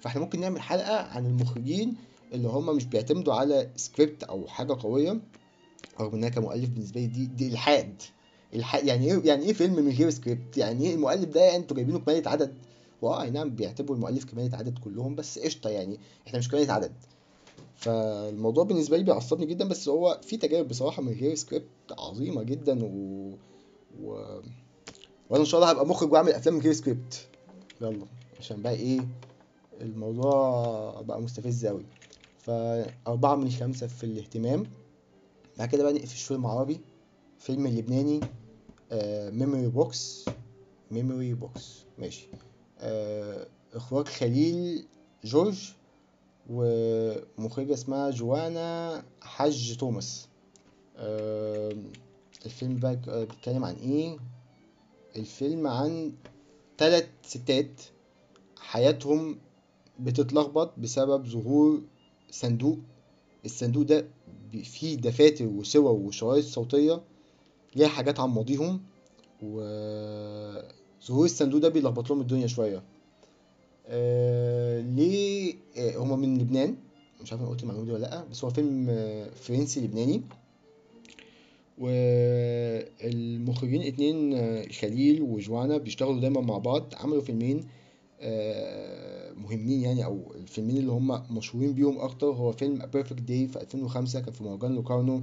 [0.00, 1.94] فإحنا ممكن نعمل حلقة عن المخرجين
[2.32, 5.20] اللي هم مش بيعتمدوا على سكريبت أو حاجة قوية
[6.00, 8.02] رغم إنها كمؤلف بالنسبة لي دي دي إلحاد.
[8.54, 11.76] إلحاد يعني إيه يعني إيه فيلم من غير سكريبت يعني إيه المؤلف ده؟ يعني أنتوا
[11.76, 12.54] جايبينه كمالة عدد.
[13.02, 15.98] وآه أي نعم بيعتبروا المؤلف كمالة عدد كلهم بس قشطة يعني.
[16.26, 16.92] إحنا مش كمالة عدد.
[17.76, 21.66] فالموضوع بالنسبة لي بيعصبني جدا بس هو في تجارب بصراحة من غير سكريبت
[21.98, 22.88] عظيمة جدا و...
[24.00, 24.10] و...
[25.30, 27.28] وأنا إن شاء الله هبقى مخرج وأعمل أفلام من غير سكريبت
[27.80, 28.06] يلا
[28.38, 29.00] عشان بقى إيه
[29.80, 31.84] الموضوع بقى مستفز أوي.
[32.38, 34.66] فأربعة من خمسة في الاهتمام.
[35.58, 36.80] بعد كده بقى نقفش فيلم عربي
[37.38, 38.20] فيلم لبناني
[39.32, 40.24] Memory Box
[40.90, 42.26] Memory Box ماشي.
[42.80, 44.84] آه إخراج خليل
[45.24, 45.72] جريج.
[46.50, 50.28] ومخرجة اسمها جوانا حاجي توما.
[52.46, 54.16] الفيلم بقى بيتكلم عن إيه؟
[55.16, 56.12] الفيلم عن
[56.78, 57.80] ثلاث ستات
[58.58, 59.38] حياتهم
[60.00, 61.82] بتتلخبط بسبب ظهور
[62.30, 62.78] صندوق.
[63.44, 64.06] الصندوق ده
[64.64, 67.02] فيه دفاتر وصور وشرايط صوتية
[67.76, 68.80] ليها حاجات عن ماضيهم
[69.42, 72.82] وظهور الصندوق ده بيلخبط لهم الدنيا شوية.
[74.82, 76.76] ليه آه هما من لبنان.
[77.22, 80.22] مش عارف أنا قلت المعلومة دي ولا لأ بس هو فيلم آه فرنسي لبناني.
[83.02, 86.94] والمخرجين اتنين آه، خليل وجوانا بيشتغلوا دايما مع بعض.
[86.96, 87.64] عملوا فيلمين
[88.20, 92.26] آه، مهمين يعني أو الفيلمين اللي هم مشهورين بيهم أكتر.
[92.26, 95.22] هو فيلم A Perfect Day في 2005 كان في مهرجان لوكارنو.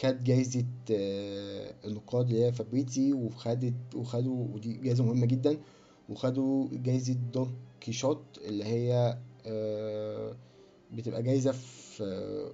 [0.00, 5.56] خد جايزة آه، النقاد اللي هي فيبريسي وخدت وخدوا ودي جايزة مهمة جدا.
[6.08, 9.18] وخدوا جايزة دون كيشوت اللي هي
[10.92, 12.52] بتبقى جايزة في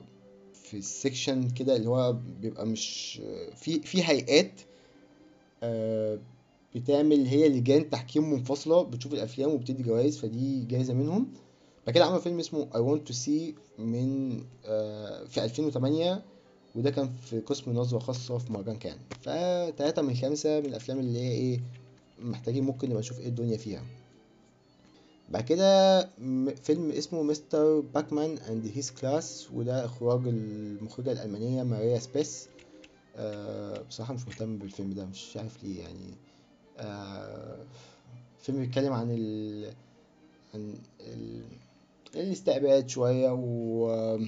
[0.55, 3.20] في ال section كده اللي هو بيبقى مش
[3.57, 4.61] في في هيئات
[5.62, 6.18] آه،
[6.74, 11.32] بتعمل هي لجان تحكيم منفصلة بتشوف الأفلام وبتدي جوائز فدي جايزة منهم.
[11.86, 14.32] بعد كده عمل فيلم اسمه I want to see من
[14.64, 16.22] آه، في 2008
[16.74, 18.96] وده كان في قسم نظرة خاصة في مهرجان كان.
[19.20, 21.61] فتلاتة من خمسة من الأفلام اللي هي إيه
[22.23, 23.85] محتاجين ممكن نبقى نشوف إيه الدنيا فيها.
[25.29, 26.01] بعد كده
[26.62, 27.80] فيلم اسمه Mr.
[27.80, 32.49] Bachmann and His Class وده إخراج المخرجة الألمانية ماريا سبيث.
[33.16, 36.14] أه بصراحة مش مهتم بالفيلم ده مش عارف ليه يعني.
[36.79, 37.66] أه
[38.41, 39.73] فيلم بيتكلم عن ال
[40.55, 41.43] عن ال...
[42.16, 44.18] الاستعباد شوية و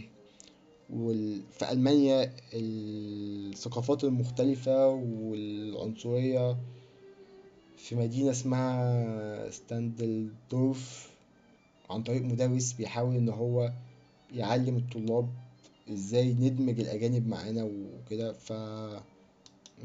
[0.91, 6.57] وفي ألمانيا الثقافات المختلفة والعنصرية.
[7.85, 11.11] في مدينة اسمها ستاندلدورف
[11.91, 13.73] عن طريق مدرس بيحاول إن هو
[14.33, 15.29] يعلم الطلاب
[15.93, 18.53] إزاي ندمج الأجانب معانا وكده ف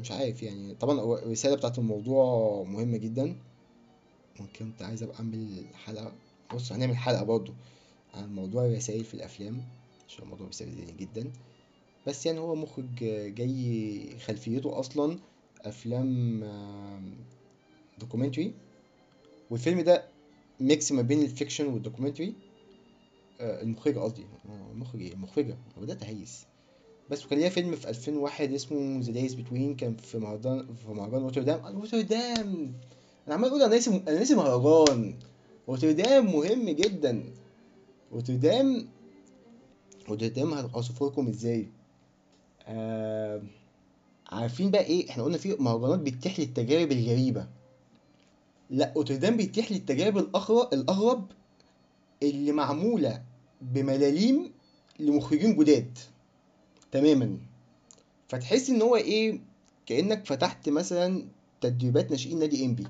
[0.00, 0.74] مش عارف يعني.
[0.74, 2.24] طبعا الرسالة بتاعت الموضوع
[2.62, 3.36] مهمة جدا.
[4.40, 6.12] وكنت عايز أبقى أعمل حلقة؟
[6.54, 7.52] بص هنعمل حلقة برضه
[8.14, 9.62] عن موضوع الرسائل في الأفلام
[10.08, 11.30] عشان الموضوع بيستفزني جدا.
[12.06, 12.94] بس يعني هو مخرج
[13.34, 15.18] جاي خلفيته أصلا
[15.64, 16.40] أفلام
[18.00, 18.54] دوكيومنتري
[19.50, 20.04] والفيلم ده
[20.60, 22.34] mix ما بين ال fiction وال documentary
[23.40, 24.24] آه، المخرجة قصدي.
[24.72, 26.44] المخرج إيه المخرجة أنا بدأت أهيس
[27.10, 31.22] بس وكان ليها فيلم في 2001 اسمه The Days Between كان في مهرجان في مهرجان
[31.22, 31.60] روتردام.
[31.64, 32.72] آه، روتردام.
[33.26, 35.14] أنا عمال أقول أنا ناسي أنا ناسي مهرجان.
[35.68, 37.24] روتردام مهم جدا.
[38.12, 38.88] روتردام
[40.08, 41.68] روتردام هوصفه لكم إزاي؟
[42.66, 43.42] آه
[44.32, 47.48] عارفين بقى إيه؟ إحنا قلنا في مهرجانات بتتيح لي التجارب الغريبة.
[48.70, 51.26] لا روتردام بيتيح لي التجارب الأغرب الأغرب
[52.22, 53.22] اللي معمولة
[53.62, 54.52] بملاليم
[54.98, 55.98] لمخرجين جداد.
[56.92, 57.38] تماما.
[58.28, 59.40] فتحس إن هو إيه
[59.86, 61.26] كأنك فتحت مثلا
[61.60, 62.86] تدريبات ناشئين نادي إنبي.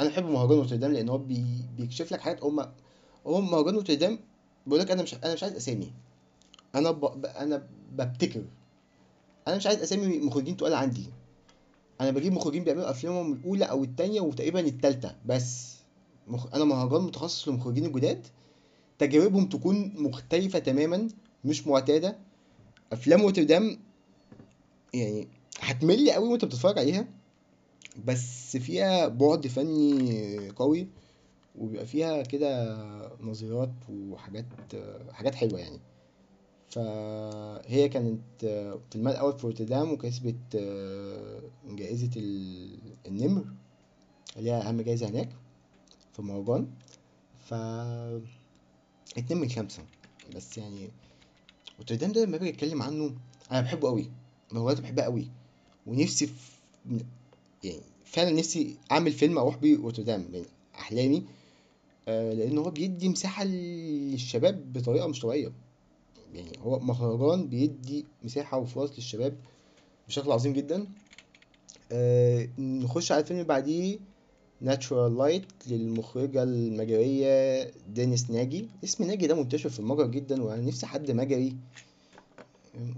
[0.00, 1.44] أنا بحب مهرجان نوتردام لأن هو بي...
[1.76, 2.60] بيكشف لك حاجات هم
[3.26, 4.18] هو مهرجان نوتردام
[4.66, 5.92] بيقول لك أنا مش أنا مش عايز أسامي.
[6.74, 6.90] أنا.
[6.90, 8.44] ب- أنا ببتكر
[9.48, 11.06] أنا مش عايز أسامي مخرجين تقال عندي.
[12.02, 15.76] أنا بجيب مخرجين بيعملوا أفلامهم الأولى أو التانية وتقريبا التالتة بس.
[16.26, 16.54] مخ...
[16.54, 18.26] أنا مهرجان متخصص للمخرجين الجداد.
[18.98, 21.08] تجاربهم تكون مختلفة تماما
[21.44, 22.18] مش معتادة.
[22.92, 23.78] أفلام روتردام
[24.94, 25.28] يعني
[25.60, 27.08] هتمل قوي وأنت بتتفرج عليها
[28.04, 30.88] بس فيها بعد فني قوي
[31.54, 32.76] وبيبقى فيها كده
[33.20, 34.46] نظريات وحاجات
[35.10, 35.80] حاجات حلوة يعني.
[36.72, 38.20] فهي كانت
[38.90, 40.56] فيلمها الأول في روتردام وكسبت
[41.68, 43.44] جائزة ال- النمر
[44.36, 45.28] اللي هي أهم جائزة هناك
[46.12, 46.66] في المهرجان
[47.48, 47.54] ف
[49.18, 49.82] اتنين من خمسة
[50.36, 50.90] بس يعني
[51.78, 53.14] روتردام ده لما باجي اتكلم عنه
[53.50, 54.10] أنا بحبه قوي
[54.52, 55.28] مهرجانات بحبها قوي
[55.86, 56.34] ونفسي في
[57.64, 60.44] يعني فعلا نفسي أعمل فيلم أروح بيه روتردام من
[60.74, 61.26] أحلامي
[62.08, 65.52] آه لأن هو بيدي مساحة للشباب بطريقة مش طبيعية.
[66.34, 69.36] يعني هو مهرجان بيدي مساحة وفرص للشباب
[70.08, 70.86] بشكل عظيم جدا.
[71.92, 73.98] آه نخش على الفيلم اللي بعديه
[74.60, 77.64] Natural Light للمخرجة المجرية
[77.94, 78.68] دينيس ناجي.
[78.84, 81.56] اسم ناجي ده منتشر في المجر جدا وأنا نفسي حد مجري.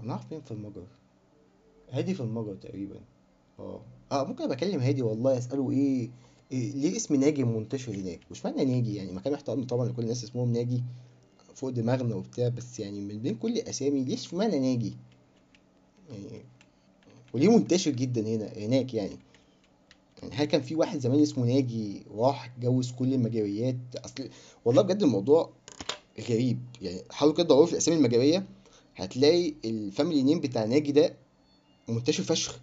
[0.03, 0.87] أنا عارف مين في المجر؟
[1.91, 2.99] هادي في المجر تقريبا.
[3.59, 3.81] آه.
[4.11, 6.09] آه ممكن أبقى أكلم هادي والله أسأله إيه,
[6.51, 10.23] إيه ليه اسم ناجي منتشر هناك؟ اشمعنى ناجي يعني مع كامل احترامي طبعا لكل الناس
[10.23, 10.83] اسمهم ناجي.
[11.55, 14.93] فوق دماغنا وبتاع بس يعني من بين كل الاسامي اشمعنى ناجي.
[16.09, 16.43] يعني
[17.33, 19.17] وليه منتشر جدا هنا هناك يعني.
[20.21, 24.29] يعني هل كان في واحد زمان اسمه ناجي راح اتجوز كل المجريات أصل
[24.65, 25.49] والله بجد الموضوع
[26.29, 26.59] غريب.
[26.81, 28.45] يعني حاولوا كده تدوروا في الاسامي المجريه
[28.95, 31.15] هتلاقي ال family name بتاع ناجي ده
[31.89, 32.59] منتشر فشخ.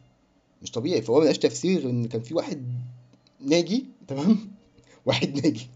[0.63, 2.73] مش طبيعي فهو ملهاش تفسير إن كان في واحد
[3.41, 4.39] ناجي تمام؟
[5.07, 5.67] واحد ناجي.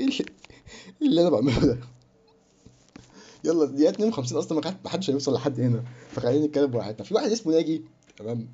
[0.00, 0.26] إيه
[1.02, 1.78] اللي أنا بعمله ده.
[3.44, 5.84] يلا دي 52 أصلا ما حدش هيوصل لحد هنا.
[6.10, 7.04] فخلينا نتكلم براحتنا.
[7.04, 7.82] في واحد اسمه ناجي
[8.16, 8.48] تمام؟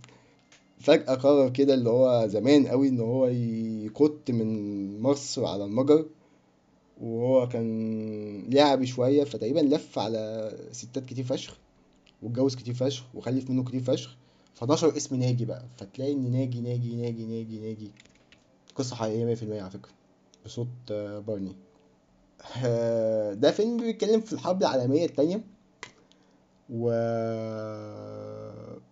[0.78, 6.06] فجأة قرر كده اللي هو زمان قوي إن هو يكت من مصر على المجر
[7.00, 11.56] وهو كان لعبي شوية فتقريبا لف على ستات كتير فشخ
[12.22, 14.16] واتجوز كتير فشخ وخلف منه كتير فشخ.
[14.54, 15.64] فنشر اسم ناجي بقى.
[15.78, 17.90] فتلاقي إن ناجي ناجي ناجي ناجي ناجي.
[18.74, 19.90] قصة حقيقية مية في المية على فكرة.
[20.46, 21.56] بصوت آه، بارني
[22.64, 25.40] آه، ده فيلم بيتكلم في الحرب العالمية التانية.
[26.70, 26.90] و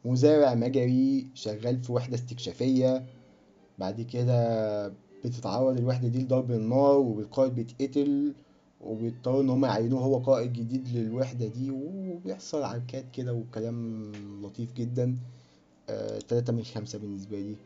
[0.05, 3.07] مزارع مجري شغال في وحدة استكشافية.
[3.79, 4.89] بعد كده
[5.25, 8.35] بتتعرض الوحدة دي لضرب النار والقائد بيتقتل
[8.81, 11.71] وبيضطروا إن هم يعينوه هو قائد جديد للوحدة دي.
[11.71, 15.17] وبيحصل عركات كده وكلام لطيف جدا.
[15.89, 17.57] آه، تلاتة من خمسة بالنسبة لي.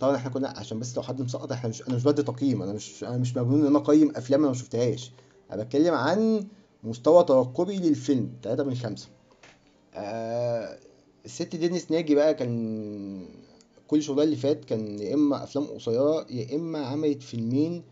[0.00, 2.72] طبعا إحنا كنا عشان بس لو حد مسقط إحنا مش أنا مش بدي تقييم أنا
[2.72, 5.12] مش أنا مش مجنون إن أنا اقيم افلام أنا ما شفتهاش.
[5.52, 6.46] أنا بتكلم عن
[6.84, 9.08] مستوى ترقبي للفيلم تلاتة من خمسة.
[9.94, 10.78] آه
[11.24, 13.26] الست دينيس ناجي بقى كان
[13.88, 17.82] كل شغلها اللي فات كان يا إما أفلام قصيرة يا إما عملت فيلمين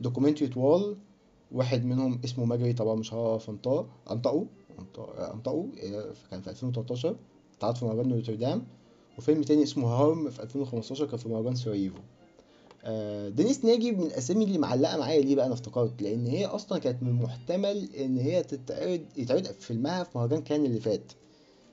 [0.00, 0.96] documentary طوال
[1.52, 4.46] واحد منهم اسمه مجري طبعا مش هعرف أنطقه أنطقه
[5.34, 7.16] أنطقه آه، كان في 2013
[7.58, 8.64] اتعرض في مهرجان روتردام.
[9.18, 11.98] وفيلم تاني اسمه Harm في 2015 كان في مهرجان سراييفو
[12.84, 16.78] آه، دينيس ناجي من الأسامي اللي معلقة معايا ليه بقى أنا افتكرت لأن هي أصلا
[16.78, 21.12] كانت من المحتمل إن هي تتعرض يتعرض فيلمها في مهرجان كان اللي فات.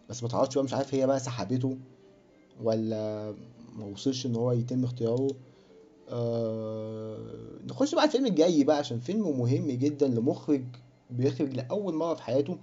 [0.10, 1.78] بس ما تعرضش بقى مش عارف هي بقى سحبته
[2.64, 3.32] ولا
[3.76, 5.28] ما وصلش إن هو يتم اختياره.
[6.10, 7.18] آه...
[7.68, 10.64] نخش بقى الفيلم الجاي بقى عشان فيلم مهم جدا لمخرج
[11.10, 12.58] بيخرج لأول مرة في حياته.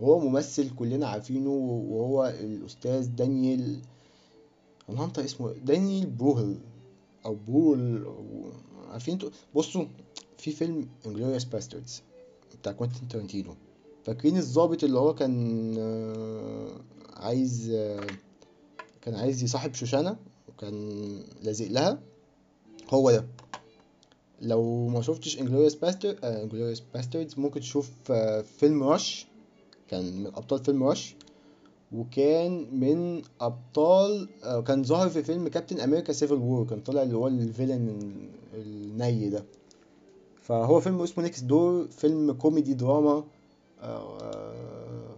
[0.00, 1.50] وهو ممثل كلنا عارفينه
[1.90, 3.76] وهو الأستاذ دانيال
[4.90, 6.58] الهانتر اسمه دانيال بروهل
[7.26, 8.52] أو بول أو
[8.88, 9.84] عارفين أنتوا؟ بصوا
[10.38, 12.02] في فيلم Inglourious Basterds
[12.60, 13.54] بتاع كوينتين تارانتينو
[14.04, 16.80] فاكرين الضابط اللي هو كان آه،
[17.16, 18.06] عايز آه،
[19.02, 20.16] كان عايز يصاحب شوشانة
[20.48, 20.74] وكان
[21.42, 22.02] لازق لها؟
[22.90, 23.26] هو ده.
[24.42, 29.26] لو ما شفتش Inglourious Baster Inglourious Basterds ممكن تشوف آه، فيلم Rush
[29.88, 31.14] كان من أبطال فيلم Rush
[31.92, 37.16] وكان من أبطال آه، كان ظاهر في فيلم Captain America Civil War كان طالع اللي
[37.16, 38.00] هو ال villain
[38.54, 39.44] الني ده.
[40.42, 43.24] فهو فيلم اسمه Next Door فيلم كوميدي دراما.
[43.80, 45.16] آه،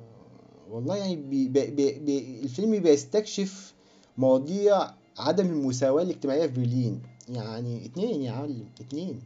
[0.71, 3.75] والله يعني بي بي بي الفيلم بيستكشف
[4.19, 7.03] مواضيع عدم المساواة الاجتماعية في برلين.
[7.29, 9.21] يعني اتنين يا معلم اتنين.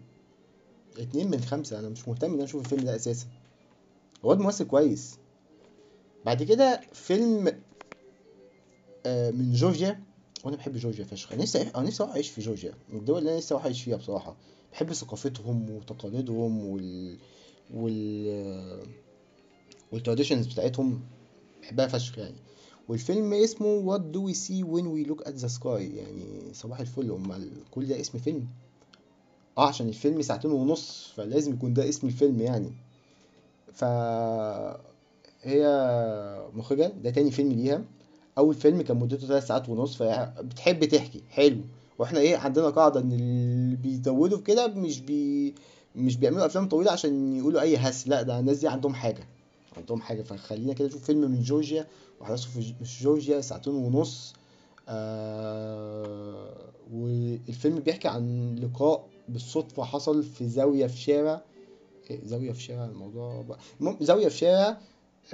[0.99, 3.27] اتنين من خمسة أنا مش مهتم إن أنا أشوف الفيلم ده أساسا.
[4.25, 5.19] هو ممثل كويس.
[6.27, 7.61] بعد كده فيلم
[9.07, 10.03] آه، من جورجيا.
[10.45, 11.33] وأنا بحب جورجيا فشخ.
[11.33, 12.75] أنا نفسي أنا نفسي أعيش في جورجيا.
[12.89, 14.37] من الدول اللي أنا نفسي أعيش فيها بصراحة.
[14.73, 17.19] بحب ثقافتهم وتقاليدهم وال
[17.75, 18.87] وال
[19.93, 21.01] والتراديشنز بتاعتهم.
[21.63, 22.37] بحبها فشخ يعني.
[22.89, 27.11] والفيلم اسمه What do we see when we look at the sky يعني صباح الفل.
[27.11, 28.49] أمال كل ده اسم فيلم؟
[29.59, 32.73] آه عشان الفيلم ساعتين ونص فلازم يكون ده اسم الفيلم يعني.
[33.73, 33.85] ف
[35.47, 35.67] هي
[36.55, 37.85] مخرجة ده تاني فيلم ليها.
[38.39, 41.61] أول فيلم كان مدته ثلاث ساعات ونص فهي بتحب تحكي حلو.
[41.99, 45.55] وإحنا إيه عندنا قاعدة إن اللي بيزودوا في كده مش بي
[45.97, 49.29] مش بيعملوا أفلام طويلة عشان يقولوا أي هس لا ده الناس دي عندهم حاجة
[49.77, 50.23] عندهم حاجة.
[50.23, 51.87] فخلينا كده نشوف فيلم من جورجيا
[52.21, 54.35] وأحداثه في جورجيا ساعتين ونص.
[54.89, 56.57] آه
[56.93, 61.43] والفيلم بيحكي عن لقاء بالصدفة حصل في زاوية في شارع.
[62.11, 63.59] إيه، زاوية في شارع الموضوع بقى.
[64.01, 64.79] زاوية في شارع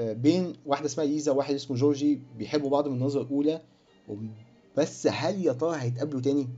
[0.00, 3.60] بين واحدة اسمها ليزا وواحد اسمه جورجي بيحبوا بعض من النظرة الأولى
[4.08, 4.30] وب-
[4.76, 6.48] بس هل يا ترى هيتقابلوا تاني؟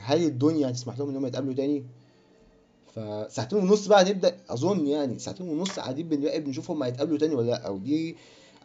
[0.00, 1.84] هل الدنيا هتسمح لهم إنهم يتقابلوا تاني؟
[2.94, 7.50] فساعتين ونص بقى هنبدأ أظن يعني ساعتين ونص قاعدين بنراقب نشوف هما هيتقابلوا تاني ولا
[7.50, 8.16] لأ ودي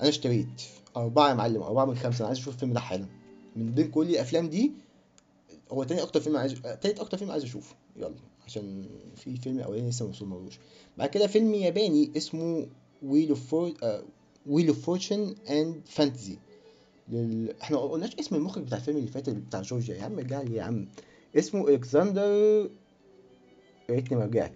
[0.02, 0.62] أنا اشتريت
[0.98, 3.06] أربعة يا معلم أربعة من خمسة أنا عايز أشوف الفيلم ده حالا
[3.56, 4.72] من بين كل الأفلام دي
[5.72, 8.86] هو تاني أكتر فيلم عايز تالت أكتر فيلم عايز أشوفه يلا عشان
[9.16, 10.60] في فيلم أولاني لسه موصلنالوش
[10.98, 12.68] بعد كده فيلم ياباني اسمه
[13.04, 13.30] ويل
[14.68, 16.38] of Fortune and Fantasy.
[17.62, 20.64] إحنا ما قلناش اسم المخرج بتاع الفيلم اللي فات بتاع جورجيا يا عم ارجع يا
[20.64, 20.88] عم.
[21.38, 22.22] اسمه الكسندر
[23.90, 24.54] يا ريتني ما رجعت.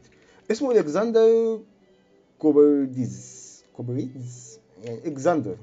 [0.51, 1.59] اسمه الكسندر
[2.39, 3.37] كوبرديز
[3.73, 5.57] كوبريدز يعني الكسندر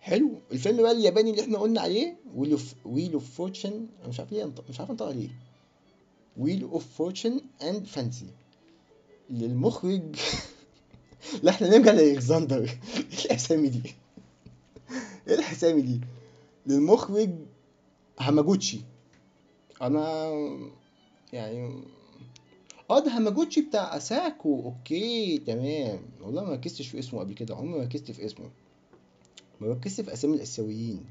[0.00, 0.30] حلو.
[0.52, 4.52] الفيلم بقى الياباني اللي إحنا قلنا عليه Wheel of Wheel of Fortune مش عارف ليه
[4.68, 5.28] مش عارف انطق عليه
[6.36, 8.26] Wheel of Fortune and Fantasy
[9.30, 10.02] للمخرج
[11.42, 12.62] لا إحنا نرجع لإلكسندر.
[12.96, 13.94] إيه الأسامي دي؟
[15.28, 16.00] إيه الأسامي دي؟
[16.66, 17.30] للمخرج
[18.20, 18.80] هاماجوتشي.
[19.82, 20.30] أنا
[21.32, 21.82] يعني
[22.90, 24.62] آه ده هاماجوتشي بتاع أساكو.
[24.64, 26.00] okay تمام.
[26.20, 27.56] والله ما ركزتش في اسمه قبل كده.
[27.56, 28.50] عمري ما ركزت في اسمه.
[29.60, 31.04] ما ركزت في أسامي الآسيويين.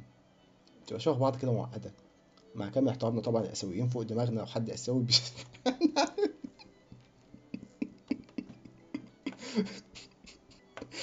[0.85, 1.91] بتبقى شبه بعض كده معقدة.
[2.55, 5.13] مع كامل احترامنا طبعا الاسيويين فوق دماغنا لو حد آسيوي بي...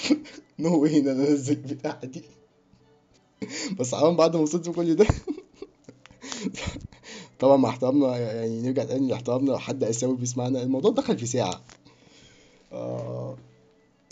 [0.59, 2.21] no way ان أنا انزل البتاعه دي
[3.79, 5.05] بس حرام بعد ما وصلت كل ده.
[7.39, 11.61] طبعا مع احترامنا يعني نرجع تاني لاحترامنا لو حد اسيوي بيسمعنا الموضوع دخل في ساعة.
[12.71, 13.37] آه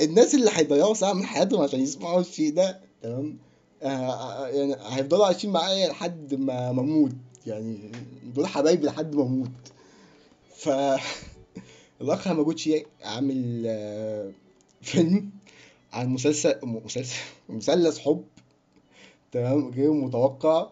[0.02, 3.38] الناس اللي هيضيعوا ساعة من حياتهم عشان يسمعوا الشيء ده تمام؟
[3.84, 7.12] آه آه، يعني هيفضلوا عايشين معايا لحد ما أموت.
[7.48, 7.92] يعني
[8.36, 9.50] دول حبايبي لحد ما أموت.
[10.56, 10.70] ف
[12.02, 14.32] الأخ هاماجوتشي عامل آه،
[14.82, 15.30] فيلم.
[15.94, 17.16] عن مسلسل مسلسل
[17.50, 18.24] مثلث حب
[19.32, 20.70] تمام غير متوقع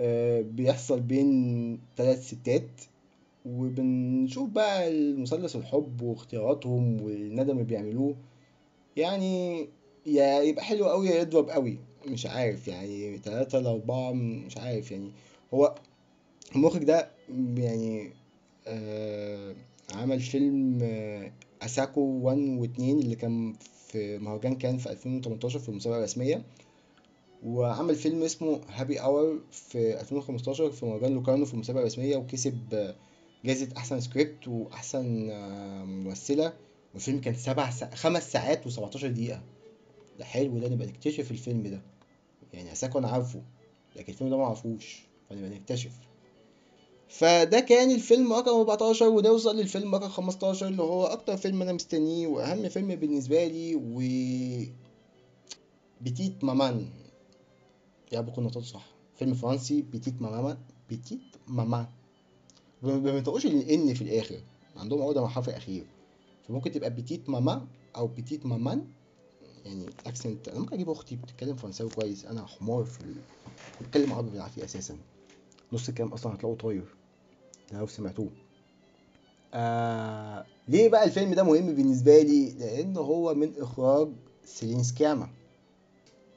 [0.00, 2.68] آه، بيحصل بين ثلاث ستات
[3.46, 8.16] وبنشوف بقى المثلث الحب واختياراتهم والندم اللي بيعملوه.
[8.96, 9.66] يعني
[10.06, 15.10] يا يبقى حلو قوي يا يضرب قوي مش عارف يعني تلاتة لأربعة مش عارف يعني.
[15.54, 15.74] هو
[16.56, 17.10] المخرج ده
[17.56, 18.12] يعني
[18.66, 19.54] آه
[19.94, 21.32] عمل فيلم آه
[21.62, 23.54] أساكو 1 و 2 اللي كان
[23.94, 26.44] في مهرجان كان في 2018 في المسابقة الرسمية
[27.44, 32.94] وعمل فيلم اسمه Happy Hour في 2015 في مهرجان لوكارنو في المسابقة الرسمية وكسب
[33.44, 35.06] جايزة أحسن سكريبت وأحسن
[35.86, 36.52] ممثلة.
[36.94, 37.94] والفيلم كان سبع سا...
[37.94, 39.42] خمس ساعات و17 دقيقة.
[40.18, 41.82] ده حلو ده نبقى نكتشف الفيلم ده.
[42.52, 43.42] يعني أساكو أنا عارفه
[43.96, 45.92] لكن الفيلم ده معرفوش فنبقى نكتشف.
[47.08, 52.26] فده كان الفيلم رقم 14 ونوصل للفيلم رقم 15 اللي هو أكتر فيلم أنا مستنيه
[52.26, 54.00] وأهم فيلم بالنسبة لي و
[56.00, 56.88] بتيت مامان
[58.12, 58.86] يا بكون نطقت صح.
[59.18, 61.88] فيلم فرنسي بيتيت ماما بيتيت ماما
[62.82, 64.40] ما بينطقوش الإن في الآخر.
[64.76, 65.86] عندهم عقدة مع الحرف الأخير.
[66.48, 68.86] فممكن تبقى Petite ماما أو Petite Maman
[69.64, 72.24] يعني accent أنا ممكن أجيب أختي بتتكلم فرنساوي كويس.
[72.24, 73.14] أنا حمار في.
[73.80, 74.96] بتكلم عربي بالعافية أساسا.
[75.74, 76.84] نص الكلام أصلا هتلاقوه طاير.
[77.72, 78.28] لو سمعتوه.
[79.54, 84.08] آه ليه بقى الفيلم ده مهم بالنسبة لي؟ لأن هو من إخراج
[84.44, 85.28] سيلين سكاما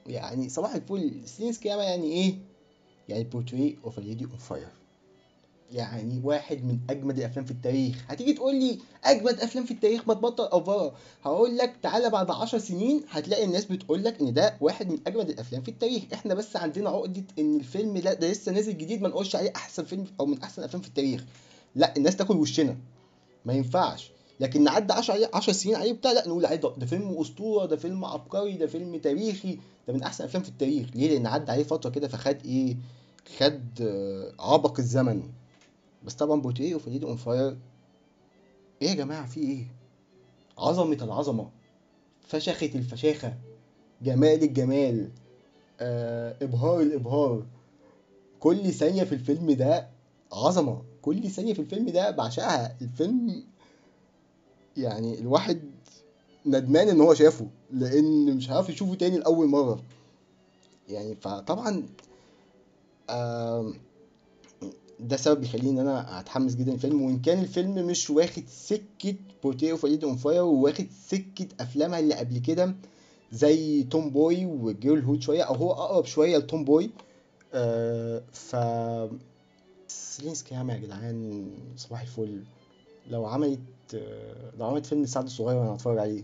[0.08, 2.36] يعني صباح الفل سيلين سكاما يعني إيه؟
[3.10, 4.68] يعني Portrait of Lady on Fire
[5.72, 8.04] يعني واحد من أجمد الأفلام في التاريخ.
[8.08, 10.94] هتيجي تقول لي أجمد أفلام في التاريخ ما تبطل افوره
[11.24, 15.30] هقول لك تعالى بعد عشر سنين هتلاقي الناس بتقول لك إن ده واحد من أجمد
[15.30, 16.04] الأفلام في التاريخ.
[16.14, 19.84] إحنا بس عندنا عقدة إن الفيلم ده, ده لسه نازل جديد ما نقولش عليه أحسن
[19.86, 21.24] فيلم أو من أحسن الأفلام في التاريخ.
[21.76, 22.78] لا الناس تاكل وشنا.
[23.46, 24.12] ما ينفعش.
[24.40, 28.06] لكن نعدي 10 10 سنين عليه بتاع لا نقول عليه ده, فيلم أسطورة ده فيلم
[28.06, 29.60] عبقري ده فيلم تاريخي.
[29.88, 30.88] ده من أحسن الأفلام في التاريخ.
[30.96, 32.76] ليه؟ لأن عدى عليه فترة كده فخد إيه؟
[33.40, 33.62] خد
[34.40, 35.24] عبق الزمن.
[36.04, 37.58] بس طبعا Portrait of Lady on Fire
[38.82, 39.66] إيه يا جماعة؟ في إيه؟
[40.58, 41.50] عظمة العظمة.
[42.22, 43.34] فشخة الفشاخة.
[44.02, 45.12] جمال الجمال.
[45.80, 47.46] آه إبهار الإبهار.
[48.40, 49.90] كل ثانية في الفيلم ده
[50.34, 50.82] عظمة.
[51.02, 52.78] كل ثانية في الفيلم ده بعشقها.
[52.82, 53.44] الفيلم
[54.78, 55.62] يعني الواحد
[56.46, 59.84] ندمان إن هو شافه لأن مش هيعرف يشوفه تاني لأول مرة.
[60.90, 61.88] يعني فطبعا
[63.10, 63.74] آم،
[65.00, 69.72] ده سبب بيخليني إن أنا أتحمس جدا الفيلم وإن كان الفيلم مش واخد سكة Portrait
[69.72, 72.76] of on Fire وواخد سكة أفلامها اللي قبل كده
[73.32, 76.90] زي Tomboy و Girlhood شوية أو هو أقرب شوية ل Tomboy
[77.54, 78.56] آه ف
[79.88, 82.44] سيلين سكاما يا جدعان صباح الفل.
[83.12, 83.60] لو عملت
[84.60, 86.24] لو عملت فيلم لسعد الصغير أنا هتفرج عليه.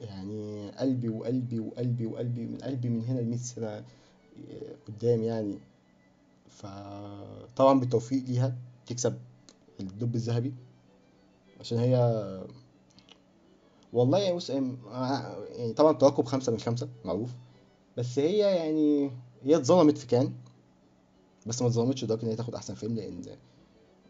[0.00, 3.82] يعني قلبي وقلبي وقلبي وقلبي من قلبي من هنا ل 100 سنة آه،
[4.88, 5.58] قدام يعني.
[6.56, 9.18] فطبعا بالتوفيق ليها تكسب
[9.80, 10.54] الدب الذهبي
[11.60, 11.96] عشان هي
[13.92, 17.30] والله يا بص آه، يعني طبعا توقب خمسة من خمسة معروف.
[17.96, 19.10] بس هي يعني
[19.44, 20.32] هي اتظلمت في كان
[21.46, 23.22] بس ما اتظلمتش لدرجة إن هي تاخد أحسن فيلم لأن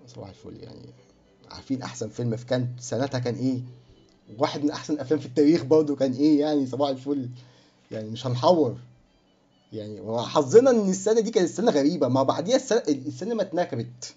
[0.06, 0.88] صباح الفل يعني.
[1.50, 3.60] عارفين أحسن فيلم في كان سنتها كان إيه؟
[4.38, 7.28] واحد من أحسن الأفلام في التاريخ برضه كان إيه يعني؟ صباح الفل.
[7.90, 8.76] يعني مش هنحور.
[9.72, 14.14] يعني هو حظنا إن السنة دي كانت سنة غريبة ما بعديها السنة السينما اتنكبت.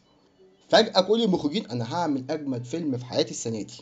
[0.69, 3.73] فجأة كل المخرجين أنا هعمل أجمد فيلم في حياتي السنة دي.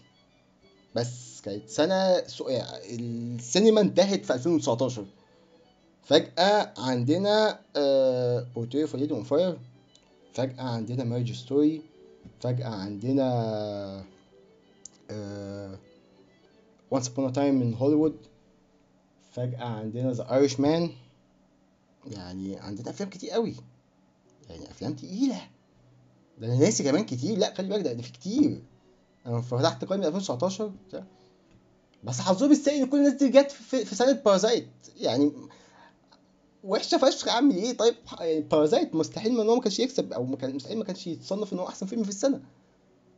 [0.96, 2.50] بس كانت سنة سو...
[2.90, 5.06] السينما انتهت في 2019
[6.04, 7.60] فجأة عندنا
[8.56, 9.60] Portrait of on Fire.
[10.34, 11.82] فجأة عندنا Marriage Story
[12.42, 14.04] فجأة عندنا
[16.92, 18.16] Once a Time in Hollywood
[19.32, 20.90] فجأة عندنا The Irishman
[22.08, 23.56] يعني عندنا أفلام كتير قوي.
[24.50, 25.42] يعني أفلام تقيلة.
[26.38, 27.38] ده أنا ناسي كمان كتير.
[27.38, 28.64] لا خلي بالك ده, في كتير.
[29.26, 31.04] أنا فتحت قائمة 2019 بتاع.
[32.04, 35.32] بس حظهم السيء ان كل الناس دي جت في, سنة Parasite يعني
[36.64, 40.36] وحشة فشخ أعمل إيه؟ طيب يعني Parasite مستحيل إن هو ما كانش يكسب أو ما
[40.36, 42.42] كان مستحيل ما كانش يتصنف إن هو أحسن فيلم في السنة.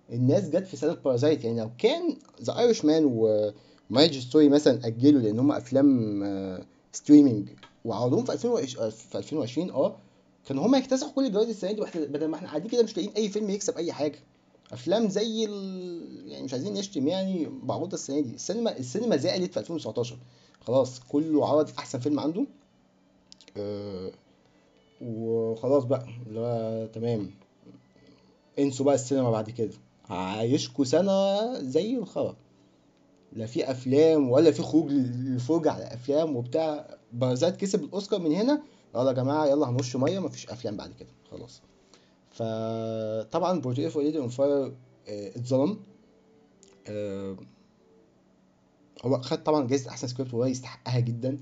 [0.09, 5.21] الناس جت في سنة Parasite يعني لو كان The Irishman و Marriage Story مثلا أجلوا
[5.21, 6.23] لأن هم أفلام
[6.93, 7.49] streaming
[7.85, 9.95] وعرضوهم في 2020 في 2020 آه
[10.47, 13.13] كانوا هم يكتسحوا كل الجوائز السنة دي وإحنا بدل ما إحنا قاعدين كده مش لاقيين
[13.17, 14.19] أي فيلم يكسب أي حاجة.
[14.71, 16.31] أفلام زي ال...
[16.31, 18.35] يعني مش عايزين نشتم يعني معروضه السنة دي.
[18.35, 20.17] السينما السينما زعلت في 2019
[20.61, 22.45] خلاص كله عرض أحسن فيلم عنده.
[23.57, 24.11] آه
[25.01, 27.31] وخلاص بقى اللي هو تمام.
[28.59, 29.73] انسوا بقى السينما بعد كده.
[30.05, 32.35] هعيشكوا سنة زي الخرا.
[33.33, 36.97] لا في أفلام ولا في خروج للفرجة على أفلام وبتاع.
[37.15, 38.61] Parasite كسب الأوسكار من هنا.
[38.95, 41.09] يلا يا جماعة يلا هنرش مية مفيش أفلام بعد كده.
[41.31, 41.61] خلاص.
[42.31, 44.75] فطبعا Portrait of on Fire
[45.07, 45.79] اتظلم.
[46.87, 47.37] آه،
[49.05, 51.39] هو خد طبعا جايزة أحسن سكريبت وهو يستحقها جدا.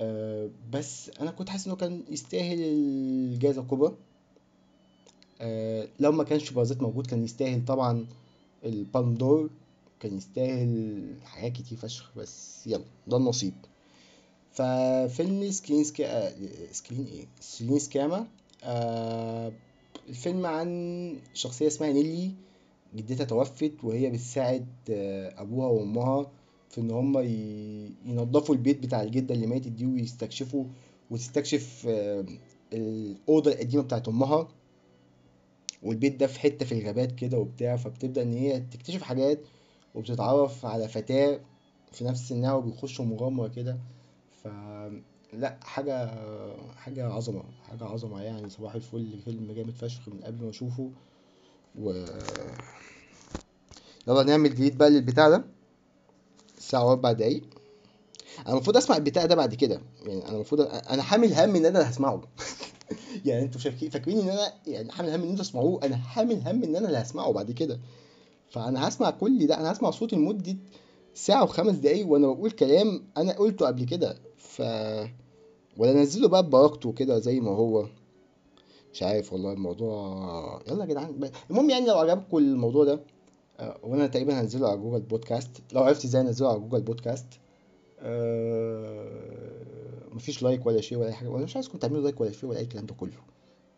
[0.00, 3.94] آه، بس أنا كنت حاسس إنه كان يستاهل الجائزة الكبرى.
[5.40, 8.06] آه، لو ما كانش Parasite موجود كان يستاهل طبعا
[8.64, 9.50] ال Palme d'Or
[10.00, 12.12] كان يستاهل حاجات كتير فشخ.
[12.16, 13.54] بس يلا ده النصيب.
[14.54, 16.26] ففيلم سكرين سكا...
[16.28, 16.32] آه،
[16.72, 18.26] سكرين إيه؟ سكرين سكاما
[18.64, 19.52] آه
[20.08, 22.30] الفيلم عن شخصية اسمها نيلي
[22.96, 26.30] جدتها توفت وهي بتساعد آه أبوها وأمها
[26.70, 27.90] في إن هما ي...
[28.06, 30.64] ينضفوا البيت بتاع الجدة اللي ماتت دي ويستكشفوا
[31.10, 31.86] وتستكشف
[32.72, 34.48] الأوضة القديمة بتاعت أمها.
[35.82, 39.40] والبيت ده في حتة في الغابات كده وبتاع فبتبدأ إن هي تكتشف حاجات
[39.94, 41.40] وبتتعرف على فتاة
[41.92, 43.78] في نفس سنها وبيخشوا مغامرة كده.
[45.32, 46.10] لا حاجة
[46.76, 48.50] حاجة عظمة حاجة عظمة يعني.
[48.50, 50.90] صباح الفل فيلم جامد فشخ من قبل ما أشوفه.
[51.78, 51.90] و
[54.08, 55.44] يلا نعمل ديليت بقى للبتاع ده.
[56.58, 57.44] الساعة واربع دقايق.
[58.38, 59.80] أنا المفروض أسمع البتاع ده بعد كده.
[60.06, 62.22] يعني أنا المفروض أنا حامل هم إن أنا هسمعه.
[63.24, 66.76] يعني أنتوا فاكرين إن أنا يعني حامل هم إن أنتوا تسمعوه؟ أنا حامل هم إن
[66.76, 67.80] أنا اللي هسمعه بعد كده.
[68.48, 70.56] فأنا هسمع كل ده أنا هسمع صوتي لمدة
[71.14, 74.16] ساعة وخمس دقايق وأنا بقول كلام أنا قلته قبل كده.
[74.56, 74.60] ف
[75.76, 77.86] ولا انزله بقى ببركته كده زي ما هو.
[78.92, 81.30] مش عارف والله الموضوع يلا يا جدعان.
[81.50, 83.00] المهم يعني لو عجبكم الموضوع ده
[83.60, 85.50] آه، وأنا تقريبا هنزله على Google Podcast.
[85.72, 87.26] لو عرفت إزاي انزله على Google Podcast
[88.00, 89.08] آه،
[90.12, 91.28] مفيش like ولا share ولا أي حاجة.
[91.28, 93.12] وأنا مش عايزكم تعملوا like ولا share ولا أي الكلام ده كله.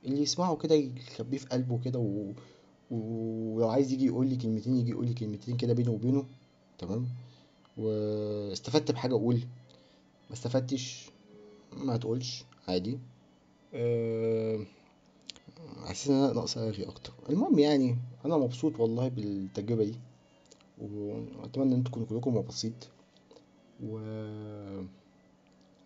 [0.05, 2.33] اللي يسمعه كده يخبيه في قلبه كده و...
[2.91, 6.25] ولو عايز يجي يقول لي كلمتين يجي يقول لي كلمتين كده بينه وبينه.
[6.79, 7.07] تمام؟
[7.77, 9.41] واستفدت بحاجة أقول
[10.29, 11.11] ما استفدتش
[11.73, 12.99] ما تقولش عادي.
[13.75, 14.67] أه...
[15.87, 17.13] حاسس إن أنا ناقص ارغي أكتر.
[17.29, 19.95] المهم يعني أنا مبسوط والله بالتجربة دي
[20.79, 22.75] وأتمنى إن تكونوا كلكم مبسوطين.
[23.83, 23.99] و...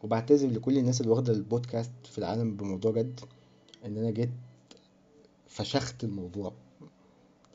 [0.03, 3.21] وبعتذر لكل الناس اللي واخدة البودكاست في العالم بموضوع جد
[3.85, 4.31] إن أنا جيت
[5.49, 6.53] فشخت الموضوع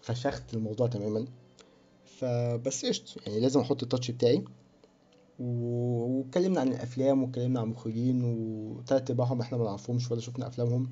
[0.01, 1.25] فشخت الموضوع تماما.
[2.05, 4.43] فبس قشطة يعني لازم أحط التاتش بتاعي.
[5.39, 10.91] واتكلمنا عن الأفلام واتكلمنا عن مخرجين وتلات أرباعهم إحنا ما نعرفهمش ولا شفنا أفلامهم.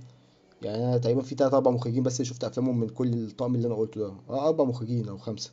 [0.61, 3.75] يعني أنا تقريبا في تلات أربع مخرجين بس شفت أفلامهم من كل الطقم اللي أنا
[3.75, 4.13] قلته ده.
[4.29, 5.51] آه أربع مخرجين أو خمسة.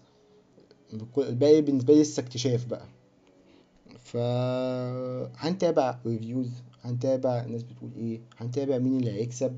[1.19, 2.87] الباقي بالنسبة لي لسه اكتشاف بقى.
[3.99, 4.17] ف
[5.37, 6.51] هنتابع ريفيوز
[6.83, 9.57] هنتابع الناس بتقول إيه هنتابع مين اللي هيكسب.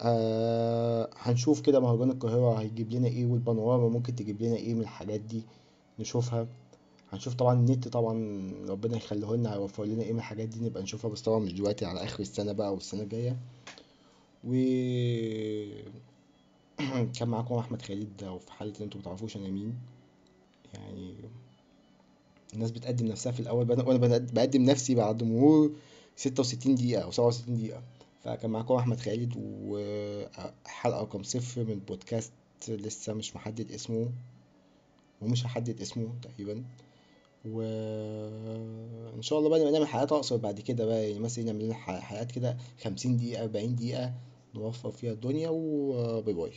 [0.00, 5.20] آه هنشوف كده مهرجان القاهرة هيجيب لنا إيه والبانوراما ممكن تجيب لنا إيه من الحاجات
[5.20, 5.42] دي
[5.98, 6.46] نشوفها.
[7.12, 8.14] هنشوف طبعا النت طبعا
[8.68, 11.10] ربنا يخليه لنا هيوفر لنا إيه من الحاجات دي نبقى نشوفها.
[11.10, 13.36] بس طبعا مش دلوقتي على آخر السنة بقى والسنة الجاية.
[14.44, 14.52] و
[17.18, 19.74] كان معاكم أحمد خالد وفي حالة إن أنتوا متعرفوش أنا مين.
[20.74, 21.14] يعني
[22.54, 25.72] الناس بتقدم نفسها في الأول بنا- وأنا بقدم نفسي بعد مرور
[26.16, 27.82] 66 دقيقة أو 67 دقيقة.
[28.24, 32.32] فكان معاكم أحمد خالد وحلقة رقم صفر من بودكاست
[32.68, 34.10] لسه مش محدد اسمه
[35.22, 36.64] ومش هحدد اسمه تقريبا.
[37.44, 42.32] وإن شاء الله بقى نعمل حلقات أقصر بعد كده بقى يعني مثلا نعمل لنا حلقات
[42.32, 44.12] كده 50 دقيقة 40 دقيقة
[44.54, 46.52] نوفر فيها الدنيا وباي باي.